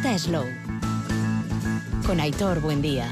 [0.00, 0.46] Ruta Slow.
[2.06, 3.06] Con Aitor Buendía.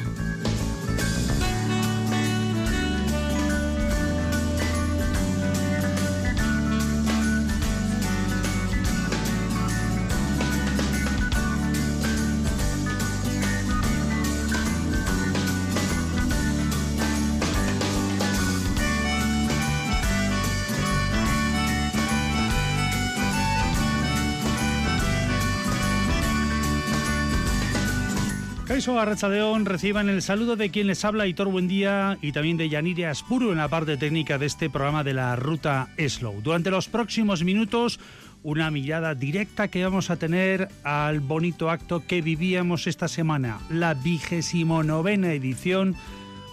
[28.79, 33.11] Caiso Arrachadeón reciban el saludo de quien les habla, Hitor Buendía, y también de Yaniria
[33.11, 36.43] Aspuru en la parte técnica de este programa de la ruta Slow.
[36.43, 37.99] Durante los próximos minutos,
[38.45, 43.95] una mirada directa que vamos a tener al bonito acto que vivíamos esta semana, la
[43.95, 45.97] vigésimo novena edición,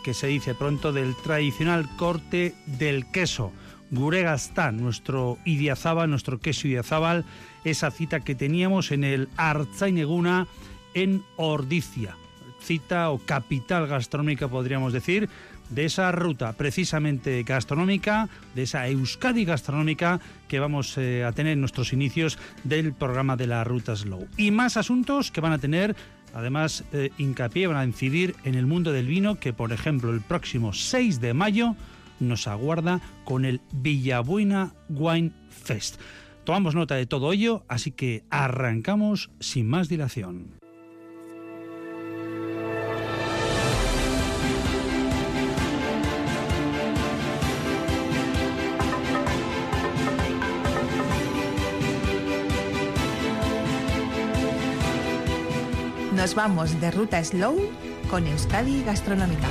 [0.04, 3.52] que se dice pronto, del tradicional corte del queso.
[3.92, 7.24] Guregastán, nuestro Idiazábal, nuestro queso Idiazábal,
[7.66, 10.48] esa cita que teníamos en el Arzaineguna
[10.96, 12.16] en Ordicia,
[12.66, 15.30] cita o capital gastronómica podríamos decir,
[15.70, 21.60] de esa ruta precisamente gastronómica, de esa Euskadi gastronómica que vamos eh, a tener en
[21.60, 24.28] nuestros inicios del programa de la Ruta Slow.
[24.38, 25.96] Y más asuntos que van a tener,
[26.34, 30.22] además, eh, hincapié, van a incidir en el mundo del vino, que por ejemplo el
[30.22, 31.76] próximo 6 de mayo
[32.20, 36.00] nos aguarda con el Villabuena Wine Fest.
[36.44, 40.65] Tomamos nota de todo ello, así que arrancamos sin más dilación.
[56.16, 57.58] Nos vamos de ruta slow
[58.10, 59.50] con Euskadi Gastronómica.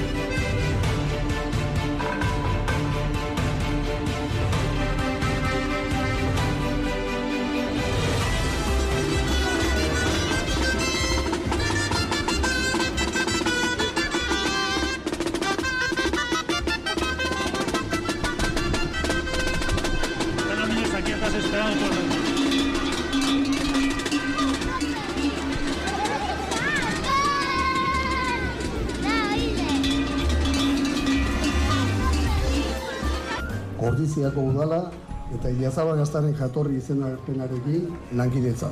[34.35, 34.91] Ordiziako udala
[35.35, 38.71] eta Idiazabal gaztaren jatorri izenarekin lankidetza.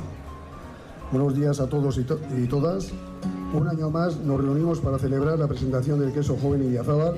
[1.11, 2.91] Buenos días a todos y, to- y todas.
[3.53, 7.15] Un año más nos reunimos para celebrar la presentación del queso joven Idiazabal.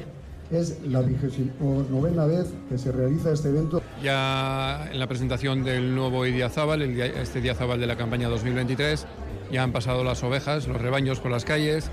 [0.52, 3.82] Es la novena vez que se realiza este evento.
[4.04, 9.08] Ya en la presentación del nuevo Idiazábal, este Idiazábal de la campaña 2023,
[9.52, 11.90] ya han pasado las ovejas, los rebaños por las calles.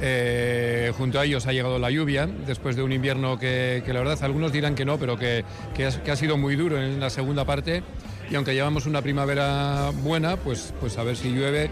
[0.00, 4.18] Eh, junto a ellos ha llegado la lluvia, después de un invierno que, la verdad
[4.22, 5.44] algunos dirán que no, pero que,
[5.74, 7.82] que ha sido muy duro en la segunda parte.
[8.30, 11.70] Y aunque llevamos una primavera buena, pues, pues a ver si llueve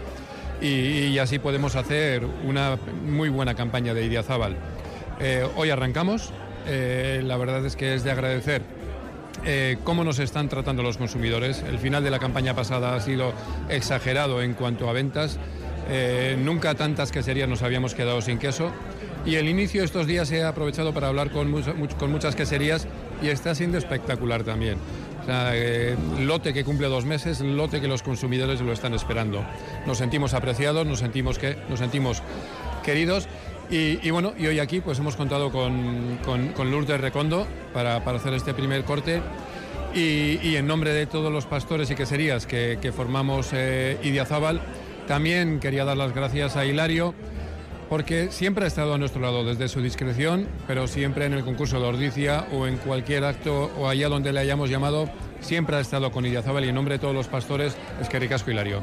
[0.61, 4.57] y, y así podemos hacer una muy buena campaña de Idiazábal.
[5.21, 6.31] Eh, hoy arrancamos,
[6.65, 8.61] eh, la verdad es que es de agradecer
[9.45, 11.61] eh, cómo nos están tratando los consumidores.
[11.67, 13.33] El final de la campaña pasada ha sido
[13.69, 15.37] exagerado en cuanto a ventas.
[15.89, 18.71] Eh, nunca tantas queserías nos habíamos quedado sin queso.
[19.25, 22.35] Y el inicio de estos días he aprovechado para hablar con, mucha- much- con muchas
[22.35, 22.87] queserías
[23.21, 24.77] y está siendo espectacular también.
[25.27, 29.43] Eh, lote que cumple dos meses, lote que los consumidores lo están esperando.
[29.85, 32.23] Nos sentimos apreciados, nos sentimos, que, nos sentimos
[32.83, 33.27] queridos.
[33.71, 38.33] Y, bueno, y hoy aquí pues hemos contado con, con, Lourdes Recondo para, para hacer
[38.33, 39.21] este primer corte.
[39.93, 44.61] Y, en nombre de todos los pastores y queserías que, que formamos eh, Idiazábal,
[45.09, 47.15] también quería dar las gracias a Hilario,
[47.89, 51.79] porque siempre ha estado a nuestro lado desde su discreción, pero siempre en el concurso
[51.79, 55.09] de Ordicia o en cualquier acto o allá donde le hayamos llamado,
[55.39, 58.51] siempre ha estado con Idiazábal y en nombre de todos los pastores, es que ricasco
[58.51, 58.81] Hilario.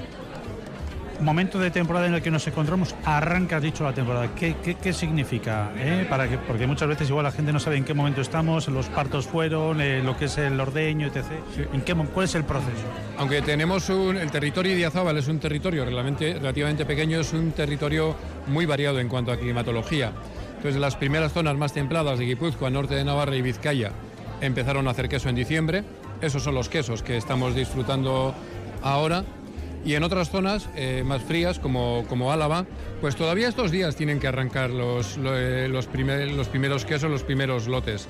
[1.21, 4.29] Momento de temporada en el que nos encontramos, arranca, has dicho, la temporada.
[4.35, 5.71] ¿Qué, qué, qué significa?
[5.77, 6.07] eh?
[6.09, 8.87] Para que, porque muchas veces igual la gente no sabe en qué momento estamos, los
[8.87, 11.25] partos fueron, eh, lo que es el ordeño, etc.
[11.73, 12.71] ¿En qué, mo- ¿Cuál es el proceso?
[13.19, 18.15] Aunque tenemos un, el territorio Idiazábal es un territorio relativamente, relativamente pequeño, es un territorio
[18.47, 20.13] muy variado en cuanto a climatología.
[20.57, 23.91] Entonces, las primeras zonas más templadas de Guipúzcoa, norte de Navarra y Vizcaya
[24.41, 25.85] empezaron a hacer queso en diciembre.
[26.21, 28.35] Esos son los quesos que estamos disfrutando
[28.83, 29.25] ahora.
[29.87, 32.67] Y en otras zonas eh, más frías, como, como Álava,
[33.01, 37.09] pues todavía estos días tienen que arrancar los, lo- eh, los, primer- los primeros quesos,
[37.11, 38.09] los primeros lotes.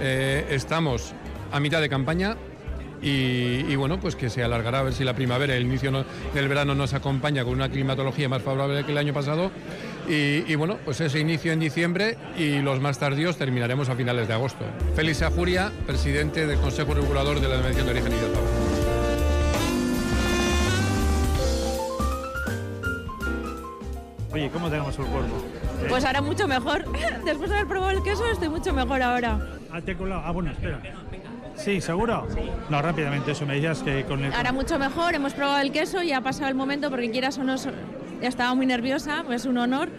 [0.00, 1.14] Eh, estamos
[1.52, 2.36] a mitad de campaña,
[3.04, 6.04] y, bueno, pues que se alargará a ver si la primavera, el inicio
[6.34, 9.50] del verano nos acompaña con una climatología más favorable que el año pasado.
[10.08, 14.34] Y, bueno, pues ese inicio en diciembre y los más tardíos terminaremos a finales de
[14.34, 14.64] agosto.
[14.94, 18.61] Félix Ajuria, presidente del Consejo Regulador de la Denominación de Origen y de Azahar.
[24.52, 25.36] ¿Cómo tenemos el cuerpo?
[25.82, 25.86] ¿Eh?
[25.88, 26.84] Pues ahora mucho mejor.
[27.24, 29.38] Después de haber probado el queso estoy mucho mejor ahora.
[29.70, 30.22] Ah, te he colado.
[30.24, 30.80] Ah, bueno, espera.
[31.56, 32.26] Sí, ¿seguro?
[32.70, 34.32] No, rápidamente, eso me decías que con el...
[34.32, 37.44] Ahora mucho mejor, hemos probado el queso y ha pasado el momento porque quieras o
[37.44, 37.56] no,
[38.22, 39.90] estaba muy nerviosa, pues es un honor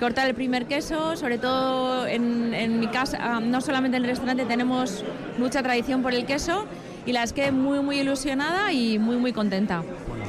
[0.00, 4.08] cortar el primer queso, sobre todo en, en mi casa, ah, no solamente en el
[4.08, 5.04] restaurante, tenemos
[5.38, 6.66] mucha tradición por el queso
[7.06, 9.82] y la es que muy, muy ilusionada y muy, muy contenta.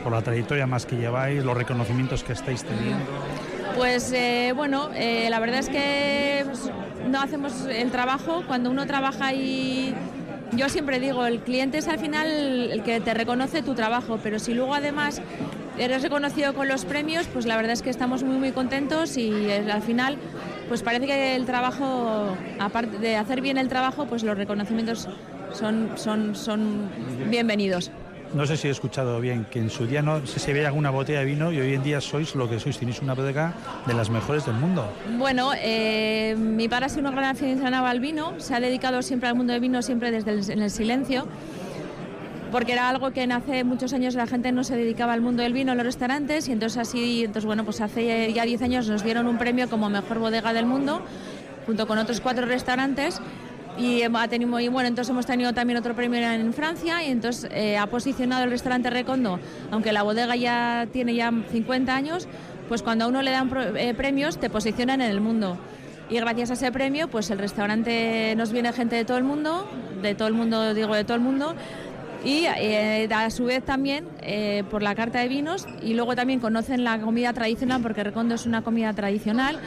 [0.04, 3.06] Por la trayectoria más que lleváis, los reconocimientos que estáis teniendo.
[3.76, 6.46] Pues eh, bueno, eh, la verdad es que
[7.10, 8.44] no hacemos el trabajo.
[8.48, 9.94] Cuando uno trabaja y
[10.54, 14.40] yo siempre digo, el cliente es al final el que te reconoce tu trabajo, pero
[14.40, 15.22] si luego además
[15.78, 19.32] eres reconocido con los premios, pues la verdad es que estamos muy muy contentos y
[19.32, 20.18] eh, al final
[20.68, 25.08] pues parece que el trabajo, aparte de hacer bien el trabajo, pues los reconocimientos
[25.54, 26.90] son, son, son
[27.30, 27.92] bienvenidos.
[28.34, 31.20] No sé si he escuchado bien, que en su día no se veía alguna botella
[31.20, 33.54] de vino y hoy en día sois lo que sois, tenéis una bodega
[33.86, 34.90] de las mejores del mundo.
[35.18, 39.28] Bueno, eh, mi padre ha sido una gran aficionado al vino, se ha dedicado siempre
[39.28, 41.28] al mundo del vino, siempre desde el, en el silencio,
[42.54, 45.44] porque era algo que en hace muchos años la gente no se dedicaba al mundo
[45.44, 48.88] del vino en los restaurantes y entonces así, entonces bueno, pues hace ya 10 años
[48.88, 51.02] nos dieron un premio como mejor bodega del mundo,
[51.66, 53.22] junto con otros cuatro restaurantes.
[53.82, 57.50] Y, ha tenido, y bueno, entonces hemos tenido también otro premio en Francia y entonces
[57.52, 59.40] eh, ha posicionado el restaurante Recondo,
[59.72, 62.28] aunque la bodega ya tiene ya 50 años,
[62.68, 65.58] pues cuando a uno le dan eh, premios te posicionan en el mundo.
[66.12, 69.68] Y gracias a ese premio, pues el restaurante nos viene gente de todo el mundo,
[70.04, 71.56] de todo el mundo, digo de todo el mundo,
[72.24, 74.06] y eh, a su vez también
[74.70, 78.46] por la carta de vinos y luego también conocen la comida tradicional porque Recondo es
[78.46, 79.60] una comida tradicional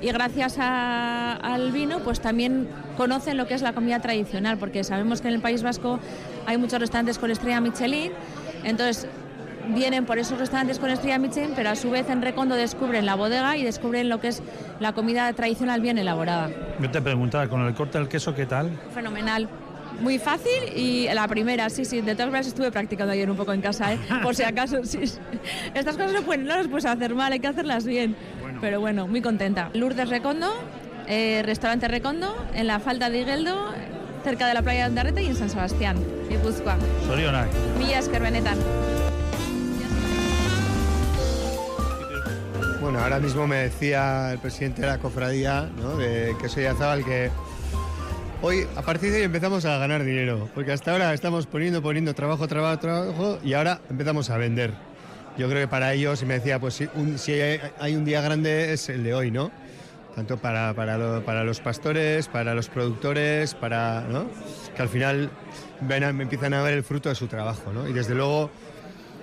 [0.00, 4.84] y gracias a- al vino pues también conocen lo que es la comida tradicional porque
[4.84, 5.98] sabemos que en el País Vasco
[6.46, 8.12] hay muchos restaurantes con estrella Michelin,
[8.64, 9.06] entonces
[9.68, 13.14] vienen por esos restaurantes con estrella Michelin, pero a su vez en Recondo descubren la
[13.14, 14.42] bodega y descubren lo que es
[14.80, 16.50] la comida tradicional bien elaborada.
[16.80, 18.70] Yo te preguntaba, con el corte del queso, ¿qué tal?
[18.94, 19.48] Fenomenal.
[20.00, 22.00] Muy fácil y la primera, sí, sí.
[22.00, 23.98] De todas maneras estuve practicando ayer un poco en casa, ¿eh?
[24.22, 24.82] por si acaso.
[24.82, 25.18] Sí, sí.
[25.74, 28.16] Estas cosas no, pueden, no las puedes hacer mal, hay que hacerlas bien.
[28.60, 29.70] Pero bueno, muy contenta.
[29.74, 30.52] Lourdes Recondo,
[31.06, 33.68] eh, restaurante Recondo, en la falda de Igueldo,
[34.22, 35.96] cerca de la playa de Andarreta y en San Sebastián,
[36.28, 36.76] Guipúzcoa.
[37.06, 37.48] Sorionak.
[37.78, 38.58] Mila esker benetan.
[42.80, 45.96] Bueno, ahora mismo me decía el presidente de la cofradía, ¿no?
[45.96, 47.30] de Queso y Azabal, que
[48.42, 50.48] hoy, a partir de hoy, empezamos a ganar dinero.
[50.54, 54.72] Porque hasta ahora estamos poniendo, poniendo trabajo, trabajo, trabajo, y ahora empezamos a vender.
[55.38, 58.20] Yo creo que para ellos, y me decía, pues si, un- si hay, un día
[58.20, 59.50] grande es el de hoy, ¿no?
[60.14, 64.04] Tanto para, para, lo- para los pastores, para los productores, para.
[64.76, 65.30] Que al final
[65.80, 67.88] empiezan a ver el fruto de su trabajo, ¿no?
[67.88, 68.50] Y desde luego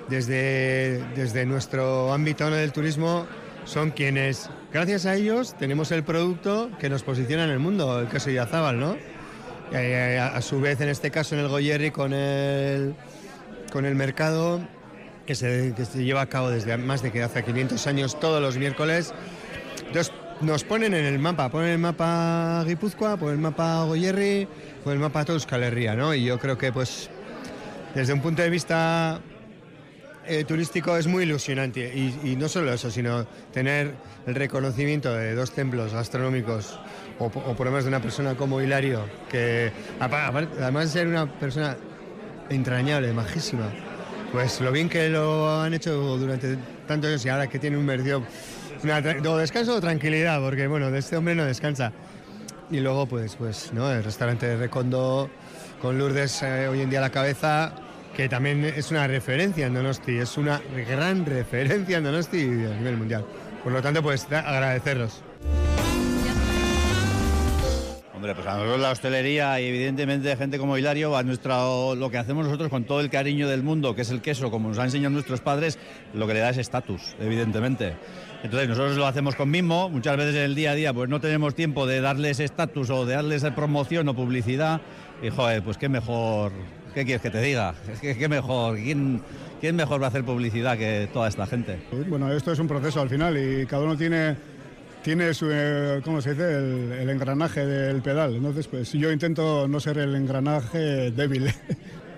[0.09, 3.27] desde, desde nuestro ámbito del turismo
[3.65, 8.07] son quienes, gracias a ellos, tenemos el producto que nos posiciona en el mundo, el
[8.07, 8.95] queso Yazábal, ¿no?
[9.73, 12.95] Eh, a, a su vez, en este caso, en el Goyerri, con el,
[13.73, 14.61] con el mercado
[15.27, 18.41] que se, que se lleva a cabo desde más de que hace 500 años todos
[18.41, 19.13] los miércoles.
[19.85, 24.47] Entonces, nos ponen en el mapa, ponen el mapa Guipúzcoa, ponen el mapa Goyerri,
[24.83, 26.13] ponen el mapa Euskal Herria, ¿no?
[26.13, 27.09] Y yo creo que, pues,
[27.93, 29.19] desde un punto de vista
[30.25, 33.93] eh, turístico es muy ilusionante y, y no solo eso, sino tener
[34.25, 36.79] el reconocimiento de dos templos gastronómicos
[37.19, 41.25] o, o por lo menos de una persona como Hilario, que además de ser una
[41.39, 41.77] persona
[42.49, 43.69] entrañable, majísima,
[44.31, 46.57] pues lo bien que lo han hecho durante
[46.87, 47.85] tantos años y ahora que tiene un
[49.01, 51.91] tra- o descanso o tranquilidad, porque bueno, de este hombre no descansa.
[52.69, 53.91] Y luego pues, pues ¿no?
[53.91, 55.29] el restaurante de Recondo
[55.81, 57.71] con Lourdes eh, hoy en día a la cabeza,
[58.15, 62.97] que también es una referencia en Donosti, es una gran referencia en Donosti a nivel
[62.97, 63.25] mundial.
[63.63, 65.23] Por lo tanto, pues agradecerlos.
[68.35, 72.83] Pues la hostelería y evidentemente gente como Hilario, a nuestro, lo que hacemos nosotros con
[72.83, 75.79] todo el cariño del mundo, que es el queso, como nos han enseñado nuestros padres,
[76.13, 77.95] lo que le da es estatus, evidentemente.
[78.43, 81.19] Entonces nosotros lo hacemos con mismo, muchas veces en el día a día pues no
[81.19, 84.81] tenemos tiempo de darles estatus o de darles promoción o publicidad
[85.21, 86.51] y joder, pues qué mejor,
[86.93, 87.73] ¿qué quieres que te diga?
[88.01, 89.21] Que qué mejor, ¿quién,
[89.59, 91.79] quién mejor va a hacer publicidad que toda esta gente?
[92.07, 94.35] Bueno, esto es un proceso al final y cada uno tiene,
[95.07, 96.53] tiene su, eh, ¿cómo se dice?
[97.01, 98.35] El, engranaje del pedal.
[98.35, 101.49] Entonces, pues yo intento no ser el engranaje débil.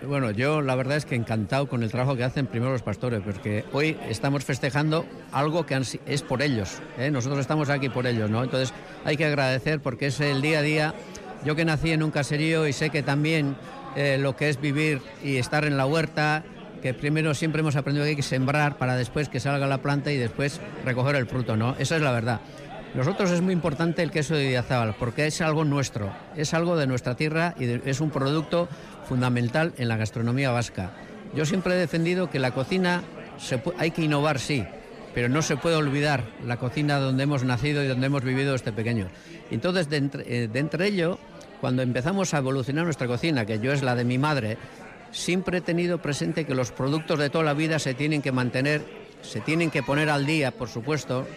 [0.08, 3.20] Bueno, yo la verdad es que encantado con el trabajo que hacen primero los pastores,
[3.22, 6.80] porque hoy estamos festejando algo que es por ellos.
[6.98, 7.12] ¿eh?
[7.12, 8.42] Nosotros estamos aquí por ellos, ¿no?
[8.42, 10.94] Entonces hay que agradecer porque es el día a día.
[11.44, 13.58] Yo que nací en un caserío y sé que también
[13.98, 16.46] eh, lo que es vivir y estar en la huerta
[16.82, 20.14] que primero siempre hemos aprendido que hay que sembrar para después que salga la planta
[20.14, 21.76] y después recoger el fruto, ¿no?
[21.78, 22.40] Esa es la verdad.
[22.96, 26.88] Nosotros es muy importante el queso de Idiazábal porque es algo nuestro, es algo de
[26.88, 28.68] nuestra tierra y es un producto
[29.08, 30.92] fundamental en la gastronomía vasca.
[31.36, 33.04] Yo siempre he defendido que la cocina
[33.78, 34.66] hay que innovar, sí,
[35.14, 38.72] pero no se puede olvidar la cocina donde hemos nacido y donde hemos vivido este
[38.72, 39.08] pequeño.
[39.52, 41.20] Entonces, de entre, eh, de entre ello,
[41.62, 44.58] cuando empezamos a evolucionar nuestra cocina, que yo es la de mi madre,
[45.12, 48.84] siempre he tenido presente que los productos de toda la vida se tienen que mantener,
[49.22, 51.28] se tienen que poner al día, por supuesto,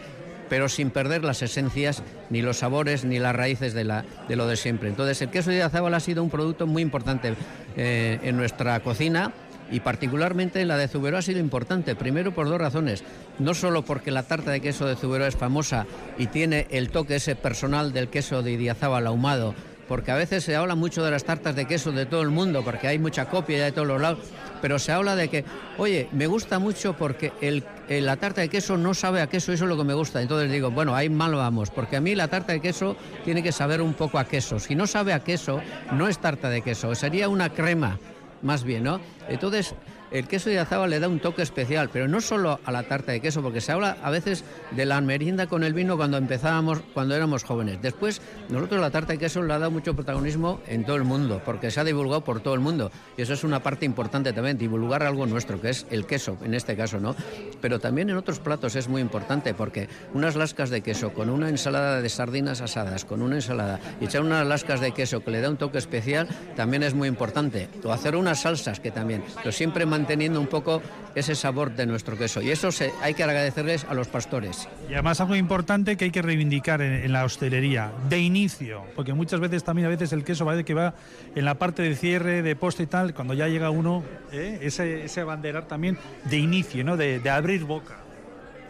[0.48, 4.46] pero sin perder las esencias, ni los sabores, ni las raíces de, la, de lo
[4.46, 4.88] de siempre.
[4.88, 7.34] Entonces, el queso de azábal ha sido un producto muy importante
[7.76, 9.32] eh, en nuestra cocina
[9.70, 11.96] y particularmente en la de Zubero ha sido importante.
[11.96, 13.02] Primero por dos razones.
[13.38, 15.86] No solo porque la tarta de queso de Zubero es famosa
[16.18, 19.54] y tiene el toque ese personal del queso de Idiazábal ahumado,
[19.88, 22.62] porque a veces se habla mucho de las tartas de queso de todo el mundo,
[22.64, 24.18] porque hay mucha copia de todos los lados,
[24.60, 25.44] pero se habla de que,
[25.78, 29.64] oye, me gusta mucho porque el, la tarta de queso no sabe a queso, eso
[29.64, 30.22] es lo que me gusta.
[30.22, 33.52] Entonces digo, bueno, ahí mal vamos, porque a mí la tarta de queso tiene que
[33.52, 34.58] saber un poco a queso.
[34.58, 35.60] Si no sabe a queso,
[35.92, 37.98] no es tarta de queso, sería una crema,
[38.42, 39.00] más bien, ¿no?
[39.28, 39.74] Entonces,
[40.12, 43.12] el queso de azaba le da un toque especial, pero no solo a la tarta
[43.12, 46.80] de queso, porque se habla a veces de la merienda con el vino cuando empezábamos,
[46.92, 47.80] cuando éramos jóvenes.
[47.80, 51.40] Después, nosotros la tarta de queso le ha dado mucho protagonismo en todo el mundo,
[51.44, 52.90] porque se ha divulgado por todo el mundo.
[53.16, 56.54] Y eso es una parte importante también, divulgar algo nuestro, que es el queso, en
[56.54, 57.16] este caso, ¿no?
[57.60, 61.48] Pero también en otros platos es muy importante, porque unas lascas de queso con una
[61.48, 65.40] ensalada de sardinas asadas, con una ensalada, y echar unas lascas de queso que le
[65.40, 67.68] da un toque especial, también es muy importante.
[67.82, 70.82] O hacer unas salsas que también, pero siempre teniendo un poco
[71.14, 72.40] ese sabor de nuestro queso.
[72.42, 74.68] Y eso se, hay que agradecerles a los pastores.
[74.88, 79.40] Y además algo importante que hay que reivindicar en, la hostelería, de inicio, porque muchas
[79.40, 80.94] veces también a veces el queso parece que va
[81.34, 84.58] en la parte de cierre, de poste y tal, cuando ya llega uno, ¿eh?
[84.62, 86.96] ese, ese abanderar también de inicio, ¿no?
[86.96, 87.98] de, de abrir boca.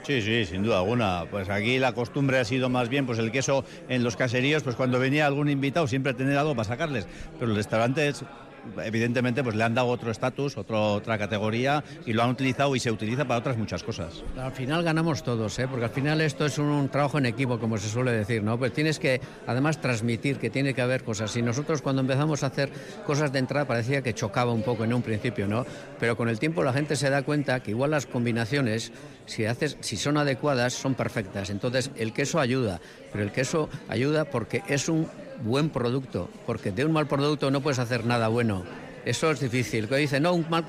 [0.05, 1.27] Sí, sí, sin duda alguna.
[1.31, 4.75] Pues aquí la costumbre ha sido más bien, pues el queso en los caseríos, pues
[4.75, 7.07] cuando venía algún invitado siempre tener algo para sacarles.
[7.39, 8.25] Pero el restaurante es
[8.85, 12.91] evidentemente pues le han dado otro estatus, otra categoría y lo han utilizado y se
[12.91, 14.23] utiliza para otras muchas cosas.
[14.37, 15.67] Al final ganamos todos, ¿eh?
[15.69, 18.59] porque al final esto es un, trabajo en equipo, como se suele decir, ¿no?
[18.59, 21.37] Pues tienes que además transmitir que tiene que haber cosas.
[21.37, 22.71] Y nosotros cuando empezamos a hacer
[23.07, 25.67] cosas de entrada parecía que chocaba un poco en un principio, ¿no?
[25.99, 28.93] Pero con el tiempo la gente se da cuenta que igual las combinaciones,
[29.27, 31.51] si haces, si son adecuadas, son perfectas.
[31.51, 35.09] Entonces el queso ayuda, pero el queso ayuda porque es un
[35.45, 38.65] buen producto, porque de un mal producto no puedes hacer nada bueno.
[39.05, 39.89] Eso es difícil.
[39.89, 40.65] Que dice, no, un, mal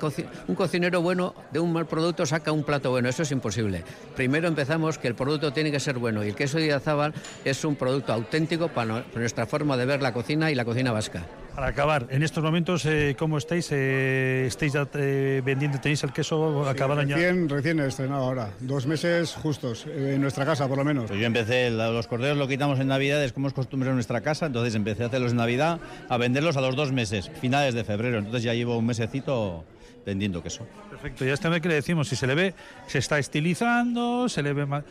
[0.48, 3.08] un cocinero bueno de un mal producto saca un plato bueno.
[3.08, 3.84] Eso es imposible.
[4.16, 7.14] Primero empezamos que el producto tiene que ser bueno y el queso de Idiazábal
[7.44, 11.26] es un producto auténtico para nuestra forma de ver la cocina y la cocina vasca.
[11.54, 13.68] Para acabar, en estos momentos, eh, ¿cómo estáis?
[13.70, 15.78] Eh, ¿Estáis eh, vendiendo?
[15.78, 18.50] ¿Tenéis el queso acabado sí, recién, Recién estrenado ahora.
[18.58, 21.04] Dos meses justos, en nuestra casa por lo menos.
[21.06, 24.46] Pues yo empecé, los cordeos lo quitamos en Navidades, como es costumbre en nuestra casa,
[24.46, 28.18] entonces empecé a hacerlos en Navidad, a venderlos a los dos meses, finales de febrero.
[28.18, 29.64] Entonces ya llevo un mesecito
[30.04, 30.66] vendiendo queso.
[30.90, 32.54] Perfecto, ya este mes que le decimos, si se le ve,
[32.88, 34.82] se está estilizando, se le ve más...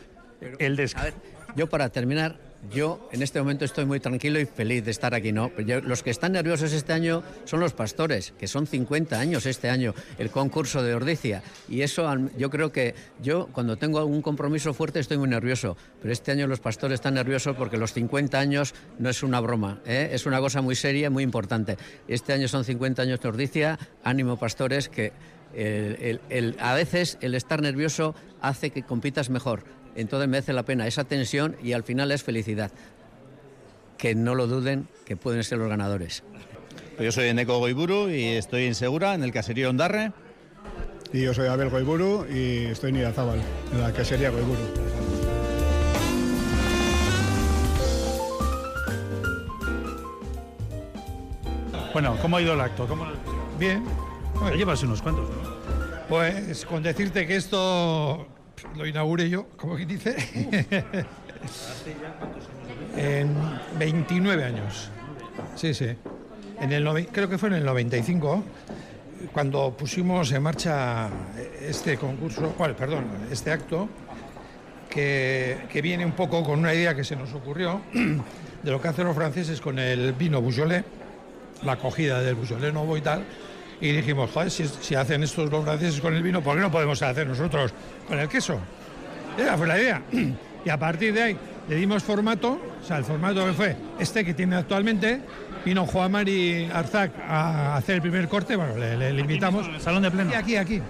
[0.58, 1.14] el descanso.
[1.56, 2.36] Yo para terminar,
[2.70, 5.50] yo en este momento estoy muy tranquilo y feliz de estar aquí, ¿no?
[5.56, 9.94] los que están nerviosos este año son los pastores, que son 50 años este año,
[10.18, 11.42] el concurso de Ordicia.
[11.68, 16.12] Y eso yo creo que yo cuando tengo algún compromiso fuerte estoy muy nervioso, pero
[16.12, 20.10] este año los pastores están nerviosos porque los 50 años no es una broma, ¿eh?
[20.12, 21.76] es una cosa muy seria, muy importante.
[22.08, 25.12] Este año son 50 años de Ordicia, ánimo pastores, que
[26.58, 29.62] a veces el estar nervioso hace que compitas mejor
[29.96, 32.70] entonces merece la pena esa tensión y al final es felicidad.
[33.98, 36.22] Que no lo duden, que pueden ser los ganadores.
[36.98, 40.12] Yo soy Eneco Goiburu y estoy en Segura, en el caserío Ondarre.
[41.12, 43.40] Y yo soy Abel Goiburu y estoy en Irazábal,
[43.72, 44.58] en la casería Goiburu.
[51.92, 52.88] Bueno, ¿cómo ha ido el acto?
[53.56, 53.84] Bien.
[54.56, 55.28] llevas unos cuantos,
[56.08, 58.26] Pues con decirte que esto
[58.76, 60.16] lo inauguré yo, como quien dice.
[62.96, 63.34] en
[63.78, 64.90] 29 años.
[65.56, 65.88] Sí, sí.
[66.60, 68.44] En el creo que fue en el 95
[69.32, 71.08] cuando pusimos en marcha
[71.60, 73.88] este concurso, bueno, perdón, este acto,
[74.88, 77.80] que, que, viene un poco con una idea que se nos ocurrió
[78.62, 80.84] de lo que hacen los franceses con el vino Beaujolais,
[81.64, 83.24] la acogida del Beaujolais Novo y tal,
[83.80, 87.00] y dijimos, joder, si, hacen estos los franceses con el vino, ¿por qué no podemos
[87.02, 87.72] hacer nosotros
[88.08, 88.58] con el queso?
[89.38, 90.02] Esa fue la idea.
[90.64, 91.36] Y a partir de ahí
[91.68, 95.20] le dimos formato, o sea, el formato que fue este que tiene actualmente,
[95.64, 99.60] vino Juan Mari Arzac a hacer el primer corte, bueno, le, le- le invitamos.
[99.62, 100.30] mismo, en el salón de pleno.
[100.36, 100.82] Aquí, aquí, aquí.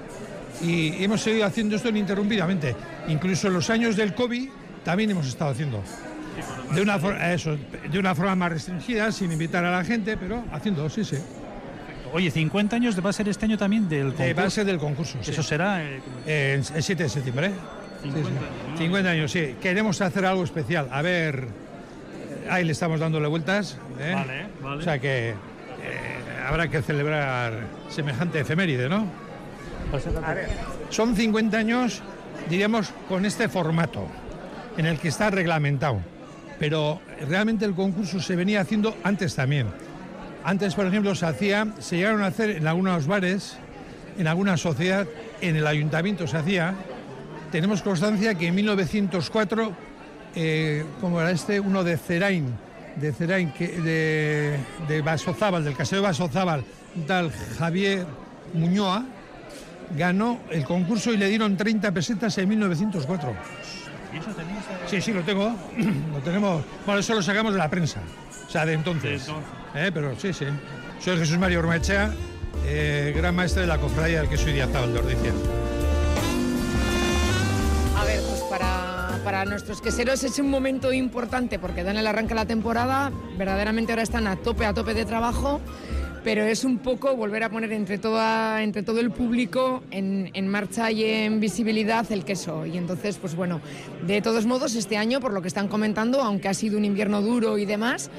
[0.63, 2.77] Y hemos seguido haciendo esto ininterrumpidamente.
[3.09, 4.49] Incluso en los años del COVID
[4.85, 5.83] también hemos estado haciendo.
[6.73, 6.97] De una,
[7.33, 7.57] eso,
[7.91, 11.17] de una forma más restringida, sin invitar a la gente, pero haciendo, sí, sí.
[12.15, 14.25] Oye, 50 años va a ser este año también del concurso.
[14.25, 15.19] Eh, va a ser del concurso.
[15.21, 15.33] sí.
[15.33, 15.83] Eso será.
[15.83, 17.49] eh, Eh, el 7 de septiembre.
[17.49, 17.53] ¿eh?
[18.03, 18.39] 50 Sí, sí.
[18.39, 18.79] años, ¿no?
[18.79, 19.55] 50 años, sí.
[19.61, 20.89] Queremos hacer algo especial.
[20.93, 21.49] A ver,
[22.49, 23.79] ahí le estamos dándole vueltas.
[23.99, 24.13] ¿eh?
[24.15, 24.77] Vale, vale.
[24.77, 25.35] O sea que eh,
[26.47, 29.07] habrá que celebrar semejante efeméride, ¿no?
[30.91, 32.01] Son 50 años,
[32.49, 34.07] diríamos, con este formato,
[34.77, 36.01] en el que está reglamentado.
[36.61, 39.67] Pero realmente el concurso se venía haciendo antes también.
[40.45, 43.57] Antes, por ejemplo, se hacía, se llegaron a hacer en algunos bares,
[44.19, 45.07] en alguna sociedad,
[45.41, 46.75] en el ayuntamiento se hacía.
[47.51, 49.73] Tenemos constancia que en 1904,
[50.35, 52.55] eh, como era este, uno de Cerain,
[52.97, 56.63] de Cerain, de, de Basozábal, del casero de Basozábal,
[57.07, 58.07] tal Javier
[58.53, 59.03] Muñoa,
[59.97, 63.35] ganó el concurso y le dieron 30 pesetas en 1904.
[64.87, 65.55] Sí, sí, lo tengo.
[66.13, 66.65] lo tenemos.
[66.85, 68.01] Bueno, eso lo sacamos de la prensa.
[68.47, 69.27] O sea, de entonces.
[69.27, 69.53] De entonces.
[69.75, 70.47] Eh, Pero sí, sí.
[71.01, 72.15] Soy Jesús Mario Ormechea,
[72.67, 75.33] eh, gran maestre de la cofradía del queso Idiazábal de Ordicia.
[77.99, 82.33] A ver, pues para, para nuestros queseros es un momento importante porque dan el arranque
[82.33, 83.11] a la temporada.
[83.37, 85.61] Verdaderamente ahora están a tope, a tope de trabajo.
[86.25, 90.49] Pero es un poco volver a poner entre, toda, entre todo el público en, en
[90.49, 92.65] marcha y en visibilidad el queso.
[92.65, 93.61] Y entonces, pues bueno,
[94.07, 97.21] de todos modos, este año, por lo que están comentando, aunque ha sido un invierno
[97.21, 98.11] duro y demás,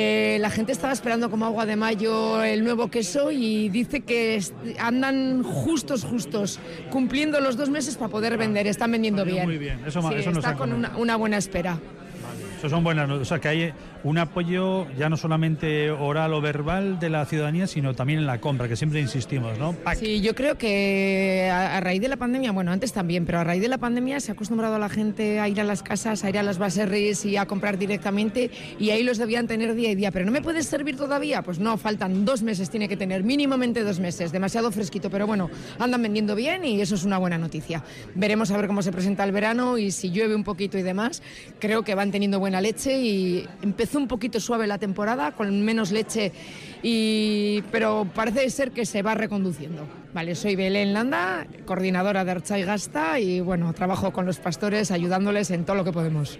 [0.00, 4.40] eh, la gente estaba esperando como agua de mayo el nuevo queso y dice que
[4.78, 8.68] andan justos, justos, cumpliendo los dos meses para poder vender.
[8.68, 9.44] Están vendiendo bien.
[9.44, 11.80] muy bien, eso Sí, eso nos está con una buena espera.
[12.58, 13.26] Eso son buenas noticias.
[13.26, 13.72] O sea, que hay
[14.04, 18.40] un apoyo ya no solamente oral o verbal de la ciudadanía, sino también en la
[18.40, 19.74] compra, que siempre insistimos, ¿no?
[19.96, 23.60] Sí, yo creo que a, raíz de la pandemia, bueno, antes también, pero a raíz
[23.60, 26.30] de la pandemia se ha acostumbrado a la gente a ir a las casas, a
[26.30, 29.94] ir a las baserris y a comprar directamente y ahí los debían tener día y
[29.94, 30.10] día.
[30.10, 31.42] Pero ¿no me puedes servir todavía?
[31.42, 35.50] Pues no, faltan dos meses, tiene que tener mínimamente dos meses, demasiado fresquito, pero bueno,
[35.78, 37.82] andan vendiendo bien y eso es una buena noticia.
[38.14, 41.22] Veremos a ver cómo se presenta el verano y si llueve un poquito y demás,
[41.58, 45.90] creo que van teniendo buena leche y empezó un poquito suave la temporada, con menos
[45.90, 46.32] leche,
[46.82, 49.86] y, pero parece ser que se va reconduciendo.
[50.14, 54.90] Vale, soy Belén Landa, coordinadora de Archa y Gasta y bueno, trabajo con los pastores
[54.90, 56.38] ayudándoles en todo lo que podemos.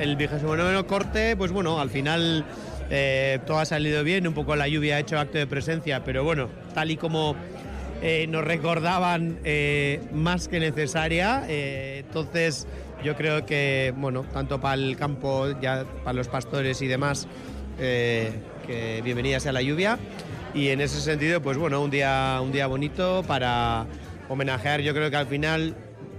[0.00, 2.44] El vigésimo noveno corte, pues bueno, al final
[2.90, 6.24] eh, todo ha salido bien, un poco la lluvia ha hecho acto de presencia, pero
[6.24, 7.34] bueno, tal y como
[8.02, 12.66] eh, nos recordaban, eh, más que necesaria, entonces
[13.02, 17.26] yo creo que, bueno, tanto para el campo, ya para los pastores y demás,
[17.78, 19.98] que bienvenida sea la lluvia.
[20.54, 23.86] Y en ese sentido, pues bueno, un día, un día bonito para
[24.28, 25.76] homenajear, yo creo que al final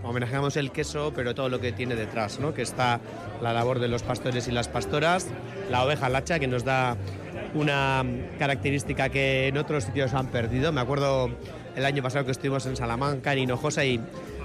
[0.10, 2.54] homenajeamos el queso, pero todo lo que tiene detrás, ¿no?
[2.54, 3.00] que está
[3.42, 5.28] la labor de los pastores y las pastoras,
[5.70, 6.98] la oveja lacha, que nos da
[7.54, 8.04] una
[8.40, 10.72] característica que en otros sitios han perdido.
[10.72, 11.30] Me acuerdo
[11.76, 14.00] el año pasado que estuvimos en Salamanca, en Hinojosa, y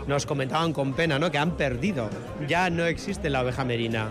[0.06, 1.30] nos comentaban con pena ¿no?
[1.30, 2.08] que han perdido.
[2.48, 4.10] Ya no existe la oveja merina.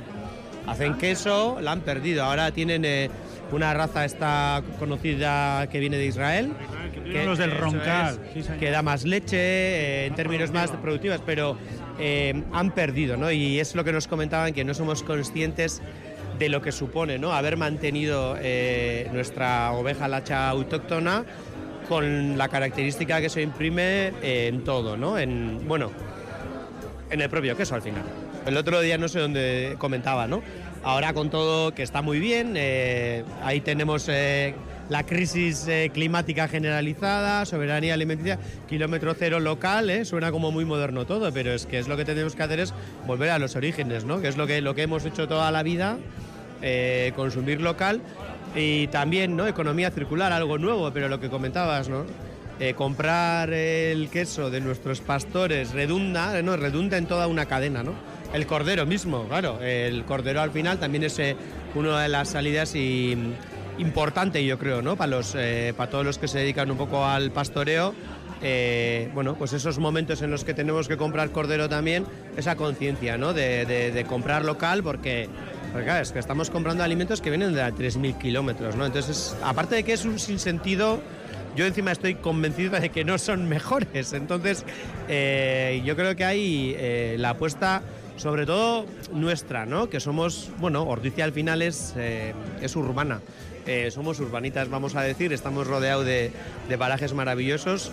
[0.68, 2.24] Hacen queso, la han perdido.
[2.24, 3.10] Ahora tienen eh,
[3.52, 6.54] una raza esta conocida que viene de Israel.
[7.04, 8.60] vienen los del Roncal, es, sí, señor.
[8.60, 11.58] que da más leche, eh, en términos más productivas, pero
[12.00, 13.32] eh, han perdido, ¿no?
[13.32, 15.82] Y es lo que nos comentaban, que no somos conscientes
[16.40, 17.34] de lo que supone, ¿no?
[17.34, 21.24] Haber mantenido eh, nuestra oveja lacha autóctona
[21.88, 25.20] con la característica que se imprime en todo, ¿no?
[25.20, 25.92] En, bueno,
[27.10, 28.04] en el propio queso al final.
[28.46, 30.42] El otro día no sé dónde comentaba, ¿no?
[30.84, 34.56] Ahora con todo que está muy bien, eh, ahí tenemos eh,
[34.90, 41.32] la crisis eh, climática generalizada, soberanía alimenticia, kilómetro cero local, suena como muy moderno todo,
[41.32, 42.74] pero es que es lo que tenemos que hacer es
[43.06, 44.22] volver a los orígenes, ¿no?
[44.22, 46.00] Que es lo que, lo que hemos hecho toda la vida,
[47.16, 48.02] consumir local
[48.56, 49.48] y también, ¿no?
[49.48, 52.06] Economía circular, algo nuevo, pero lo que comentabas, ¿no?
[52.76, 56.58] Comprar el queso de nuestros pastores redunda, ¿no?
[56.58, 57.94] redunda en toda una cadena, ¿no?
[58.34, 61.36] El cordero mismo, claro, el cordero al final también es eh,
[61.76, 63.18] una de las salidas y,
[63.78, 64.96] importante, yo creo, ¿no?
[64.96, 67.94] Para los, eh, para todos los que se dedican un poco al pastoreo,
[68.42, 72.06] eh, bueno, pues esos momentos en los que tenemos que comprar cordero también,
[72.38, 73.34] esa conciencia, ¿no?
[73.34, 75.30] De, comprar local, porque,
[75.74, 78.86] porque, es que estamos comprando alimentos que vienen de a 3.000 kilómetros, ¿no?
[78.86, 81.02] Entonces, aparte de que es un sinsentido
[81.56, 84.14] yo encima estoy convencido de que no son mejores.
[84.14, 84.64] Entonces,
[85.10, 87.82] eh, yo creo que eh, la apuesta,
[88.22, 89.90] sobre todo nuestra, ¿no?
[89.90, 93.22] Que somos, bueno, Ordicia al final es, eh, es urbana.
[93.90, 96.32] somos urbanitas, vamos a decir, estamos rodeados de,
[96.70, 97.92] de parajes maravillosos,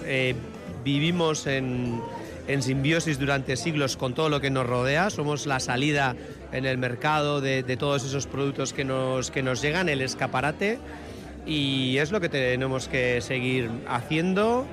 [0.84, 2.00] vivimos en,
[2.46, 6.16] en, simbiosis durante siglos con todo lo que nos rodea, somos la salida
[6.52, 10.78] en el mercado de, de todos esos productos que nos, que nos llegan, el escaparate
[11.48, 14.66] y es lo que tenemos que seguir haciendo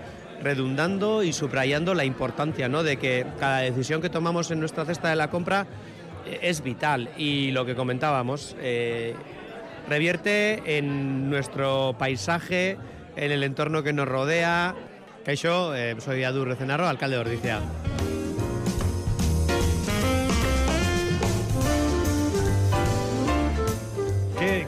[0.46, 2.84] redundando y subrayando la importancia ¿no?
[2.84, 5.66] de que cada decisión que tomamos en nuestra cesta de la compra
[6.26, 9.16] eh, es vital y lo que comentábamos eh,
[9.90, 12.78] revierte en nuestro paisaje,
[13.16, 14.76] en el entorno que nos rodea.
[15.26, 17.60] Caixo, eh, soy Adur Recenarro, alcalde de Ordizia.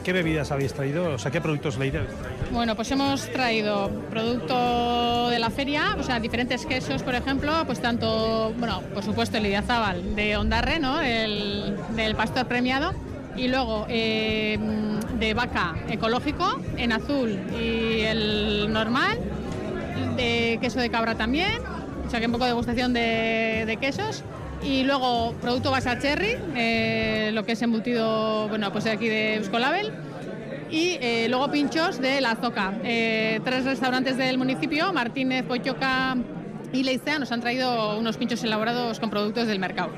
[0.02, 1.14] ¿Qué, bebidas habéis traído?
[1.14, 2.10] O sea, ¿qué productos habéis traído?
[2.50, 7.80] Bueno, pues hemos traído producto de la feria, o sea, diferentes quesos, por ejemplo, pues
[7.80, 11.00] tanto, bueno, por supuesto el Idiazábal de Ondarre, ¿no?
[11.00, 12.92] El, del pastor premiado,
[13.36, 14.58] y luego eh,
[15.18, 19.18] de vaca ecológico en azul y el normal,
[20.16, 21.62] de queso de cabra también,
[22.06, 24.24] o sea que un poco de degustación de, de quesos
[24.62, 29.92] y luego producto basa cherry, eh, lo que es embutido, bueno, pues aquí de Euskolabel.
[30.70, 32.74] Y eh, luego pinchos de La Zoca.
[32.84, 36.16] Eh, tres restaurantes del municipio, Martínez, Pochoca
[36.72, 39.90] y Leicea, nos han traído unos pinchos elaborados con productos del mercado.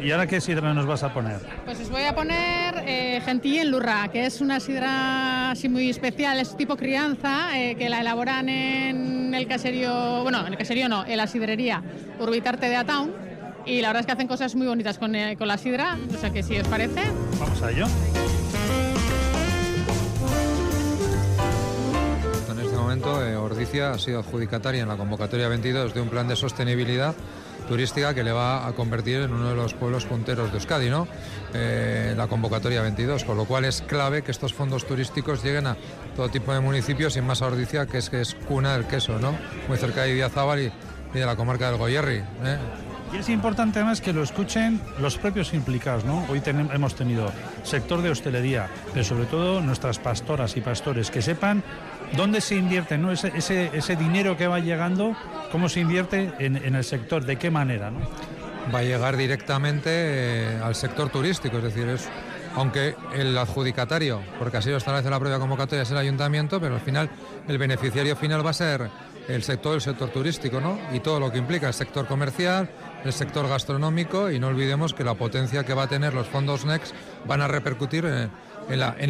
[0.00, 1.38] ¿Y ahora qué sidra nos vas a poner?
[1.64, 6.38] Pues os voy a poner eh, en Lurra, que es una sidra así muy especial,
[6.38, 11.16] es tipo crianza, que la elaboran en el caserío, bueno, en el caserío no, en
[11.16, 11.82] la sidrería
[12.20, 13.23] Urbitarte de Ataun
[13.66, 16.18] y la verdad es que hacen cosas muy bonitas con, eh, con la sidra, o
[16.18, 17.02] sea que si os parece.
[17.38, 17.86] Vamos a ello.
[22.50, 26.28] En este momento, eh, Ordicia ha sido adjudicataria en la convocatoria 22 de un plan
[26.28, 27.14] de sostenibilidad
[27.68, 31.08] turística que le va a convertir en uno de los pueblos punteros de Euskadi, ¿no?
[31.54, 35.76] Eh, la convocatoria 22, con lo cual es clave que estos fondos turísticos lleguen a
[36.14, 39.18] todo tipo de municipios y más a Ordicia, que es que es cuna del queso,
[39.18, 39.34] ¿no?
[39.66, 40.72] Muy cerca de Idiazábal y,
[41.14, 42.16] y de la comarca del Goyerri.
[42.16, 42.58] ¿eh?
[43.14, 46.26] Y es importante además que lo escuchen los propios implicados, ¿no?
[46.28, 47.30] Hoy hemos tenido
[47.62, 51.62] sector de hostelería, pero sobre todo nuestras pastoras y pastores, que sepan
[52.16, 53.12] dónde se invierte, ¿no?
[53.12, 53.30] Ese,
[53.72, 55.16] ese, dinero que va llegando,
[55.52, 58.00] cómo se invierte en, el sector, de qué manera, ¿no?
[58.74, 62.08] Va a llegar directamente eh, al sector turístico, es decir, es
[62.56, 66.80] aunque el adjudicatario, porque así lo establece la propia convocatoria, es el ayuntamiento, pero al
[66.80, 67.10] final
[67.46, 68.90] el beneficiario final va a ser
[69.28, 70.78] el sector, el sector turístico, ¿no?
[70.92, 72.68] Y todo lo que implica el sector comercial,
[73.04, 76.64] el sector gastronómico y no olvidemos que la potencia que va a tener los fondos
[76.64, 76.94] NEXT
[77.26, 78.30] van a repercutir en,